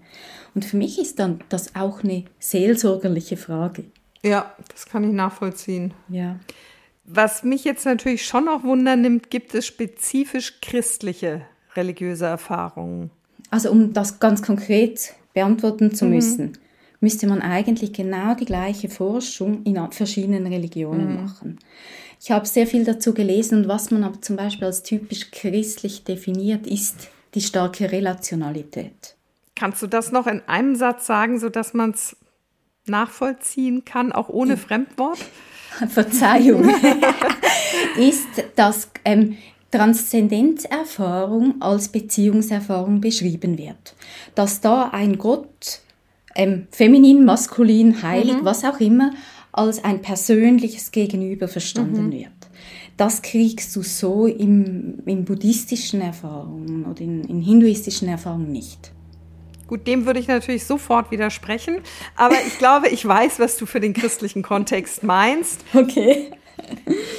Und 0.54 0.65
für 0.65 0.78
mich 0.78 1.00
ist 1.00 1.20
dann 1.20 1.39
das 1.50 1.76
auch 1.76 2.04
eine 2.04 2.26
seelsorgerliche 2.39 3.38
Frage. 3.38 3.86
Ja, 4.24 4.54
das 4.72 4.86
kann 4.86 5.04
ich 5.04 5.13
nachvollziehen. 5.13 5.94
Ja. 6.10 6.39
Was 7.06 7.44
mich 7.44 7.63
jetzt 7.63 7.86
natürlich 7.86 8.26
schon 8.26 8.48
auch 8.48 8.63
Wunder 8.63 8.96
nimmt, 8.96 9.30
gibt 9.30 9.56
es 9.56 9.65
spezifisch 9.65 10.60
christliche 10.62 11.41
religiöse 11.76 12.26
Erfahrungen? 12.26 13.10
Also 13.50 13.72
um 13.72 13.94
das 13.94 14.20
ganz 14.20 14.41
konkret 14.41 15.13
beantworten 15.34 15.94
zu 15.96 16.06
mhm. 16.06 16.12
müssen, 16.12 16.58
müsste 17.00 17.28
man 17.28 17.41
eigentlich 17.41 17.94
genau 17.94 18.36
die 18.36 18.46
gleiche 18.46 18.88
Forschung 18.88 19.63
in 19.63 19.80
verschiedenen 19.91 20.46
Religionen 20.48 21.15
mhm. 21.15 21.24
machen. 21.24 21.60
Ich 22.23 22.29
habe 22.29 22.45
sehr 22.45 22.67
viel 22.67 22.86
dazu 22.86 23.15
gelesen 23.15 23.63
und 23.63 23.67
was 23.67 23.89
man 23.89 24.03
aber 24.03 24.21
zum 24.21 24.36
Beispiel 24.36 24.67
als 24.67 24.84
typisch 24.84 25.31
christlich 25.31 26.03
definiert, 26.03 26.67
ist 26.67 27.10
die 27.34 27.41
starke 27.41 27.91
Relationalität. 27.91 29.15
Kannst 29.55 29.81
du 29.81 29.88
das 29.88 30.12
noch 30.12 30.27
in 30.27 30.41
einem 30.45 30.75
Satz 30.75 31.07
sagen, 31.07 31.39
sodass 31.39 31.73
man 31.73 31.91
es 31.91 32.15
nachvollziehen 32.86 33.86
kann, 33.86 34.12
auch 34.12 34.29
ohne 34.29 34.57
Fremdwort? 34.57 35.17
Verzeihung. 35.89 36.69
ist, 37.97 38.27
dass 38.55 38.89
ähm, 39.03 39.38
Transzendenzerfahrung 39.71 41.60
als 41.60 41.89
Beziehungserfahrung 41.89 43.01
beschrieben 43.01 43.57
wird. 43.57 43.95
Dass 44.36 44.62
da 44.62 44.89
ein 44.89 45.17
Gott, 45.17 45.79
ähm, 46.36 46.67
feminin, 46.69 47.25
maskulin, 47.25 48.03
heilig, 48.03 48.41
mhm. 48.41 48.45
was 48.45 48.63
auch 48.63 48.79
immer, 48.79 49.12
als 49.51 49.83
ein 49.83 50.01
persönliches 50.01 50.91
Gegenüber 50.91 51.47
verstanden 51.47 52.07
mhm. 52.07 52.11
wird. 52.11 52.31
Das 52.97 53.21
kriegst 53.21 53.75
du 53.75 53.81
so 53.81 54.27
im, 54.27 54.99
in 55.05 55.25
buddhistischen 55.25 56.01
Erfahrungen 56.01 56.85
oder 56.85 57.01
in, 57.01 57.23
in 57.23 57.41
hinduistischen 57.41 58.07
Erfahrungen 58.07 58.51
nicht. 58.51 58.91
Gut, 59.67 59.87
dem 59.87 60.05
würde 60.05 60.19
ich 60.19 60.27
natürlich 60.27 60.65
sofort 60.65 61.11
widersprechen, 61.11 61.77
aber 62.17 62.35
ich 62.45 62.57
glaube, 62.57 62.89
ich 62.89 63.07
weiß, 63.07 63.39
was 63.39 63.55
du 63.55 63.65
für 63.65 63.79
den 63.79 63.93
christlichen 63.93 64.43
Kontext 64.43 65.03
meinst. 65.03 65.63
Okay. 65.73 66.31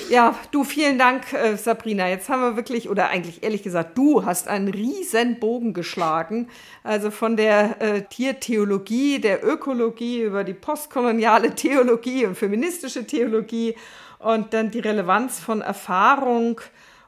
Ja, 0.08 0.38
du, 0.50 0.62
vielen 0.62 0.98
Dank, 0.98 1.32
äh, 1.32 1.56
Sabrina. 1.56 2.08
Jetzt 2.08 2.28
haben 2.28 2.42
wir 2.42 2.56
wirklich, 2.56 2.90
oder 2.90 3.08
eigentlich 3.08 3.42
ehrlich 3.42 3.62
gesagt, 3.62 3.96
du 3.96 4.24
hast 4.26 4.46
einen 4.46 4.68
riesen 4.68 5.40
Bogen 5.40 5.72
geschlagen. 5.72 6.48
Also 6.82 7.10
von 7.10 7.36
der 7.36 7.80
äh, 7.80 8.02
Tiertheologie, 8.02 9.20
der 9.20 9.42
Ökologie 9.42 10.22
über 10.22 10.44
die 10.44 10.52
postkoloniale 10.54 11.54
Theologie 11.54 12.26
und 12.26 12.36
feministische 12.36 13.06
Theologie 13.06 13.74
und 14.18 14.52
dann 14.52 14.70
die 14.70 14.80
Relevanz 14.80 15.40
von 15.40 15.62
Erfahrung 15.62 16.60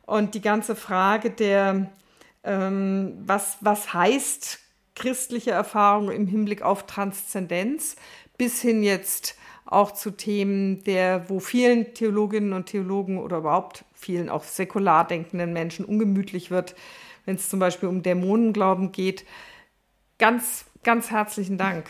und 0.07 0.35
die 0.35 0.40
ganze 0.40 0.74
Frage 0.74 1.30
der, 1.30 1.90
ähm, 2.42 3.18
was, 3.26 3.59
was 3.61 3.92
heißt 3.92 4.61
christliche 4.94 5.50
Erfahrung 5.50 6.11
im 6.11 6.26
Hinblick 6.26 6.62
auf 6.62 6.87
Transzendenz, 6.87 7.96
bis 8.38 8.61
hin 8.61 8.83
jetzt 8.83 9.37
auch 9.66 9.92
zu 9.92 10.11
Themen, 10.11 10.85
der, 10.85 11.29
wo 11.29 11.40
vielen 11.40 11.94
Theologinnen 11.94 12.53
und 12.53 12.66
Theologen 12.66 13.18
oder 13.18 13.38
überhaupt 13.38 13.85
vielen 13.94 14.29
auch 14.29 14.44
säkular 14.44 15.07
denkenden 15.07 15.53
Menschen 15.53 15.85
ungemütlich 15.85 16.50
wird, 16.50 16.74
wenn 17.24 17.37
es 17.37 17.48
zum 17.48 17.61
Beispiel 17.61 17.88
um 17.88 18.03
Dämonenglauben 18.03 18.92
geht. 18.92 19.24
Ganz, 20.18 20.66
ganz 20.85 21.11
herzlichen 21.11 21.59
Dank. 21.59 21.87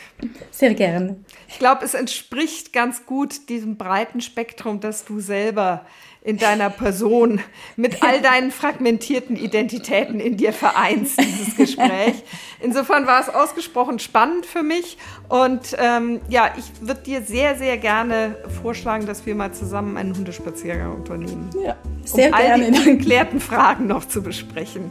Sehr 0.50 0.74
gerne. 0.74 1.16
Ich 1.48 1.58
glaube, 1.58 1.84
es 1.84 1.94
entspricht 1.94 2.72
ganz 2.72 3.06
gut 3.06 3.48
diesem 3.48 3.76
breiten 3.76 4.20
Spektrum, 4.20 4.80
das 4.80 5.04
du 5.04 5.20
selber 5.20 5.84
in 6.24 6.38
deiner 6.38 6.70
Person 6.70 7.40
mit 7.76 8.02
all 8.02 8.22
deinen 8.22 8.50
fragmentierten 8.50 9.36
Identitäten 9.36 10.20
in 10.20 10.38
dir 10.38 10.54
vereinst, 10.54 11.20
dieses 11.20 11.54
Gespräch. 11.54 12.14
Insofern 12.60 13.06
war 13.06 13.20
es 13.20 13.28
ausgesprochen 13.28 13.98
spannend 13.98 14.46
für 14.46 14.62
mich 14.62 14.96
und 15.28 15.76
ähm, 15.78 16.20
ja, 16.30 16.54
ich 16.56 16.64
würde 16.80 17.02
dir 17.02 17.20
sehr, 17.20 17.56
sehr 17.56 17.76
gerne 17.76 18.36
vorschlagen, 18.62 19.04
dass 19.04 19.26
wir 19.26 19.34
mal 19.34 19.52
zusammen 19.52 19.98
einen 19.98 20.16
Hundespaziergang 20.16 20.94
unternehmen. 20.94 21.50
Ja, 21.62 21.76
sehr 22.04 22.32
um 22.32 22.38
gerne. 22.38 22.64
all 22.64 22.72
die 22.72 22.78
ungeklärten 22.78 23.40
Fragen 23.40 23.86
noch 23.86 24.06
zu 24.06 24.22
besprechen. 24.22 24.90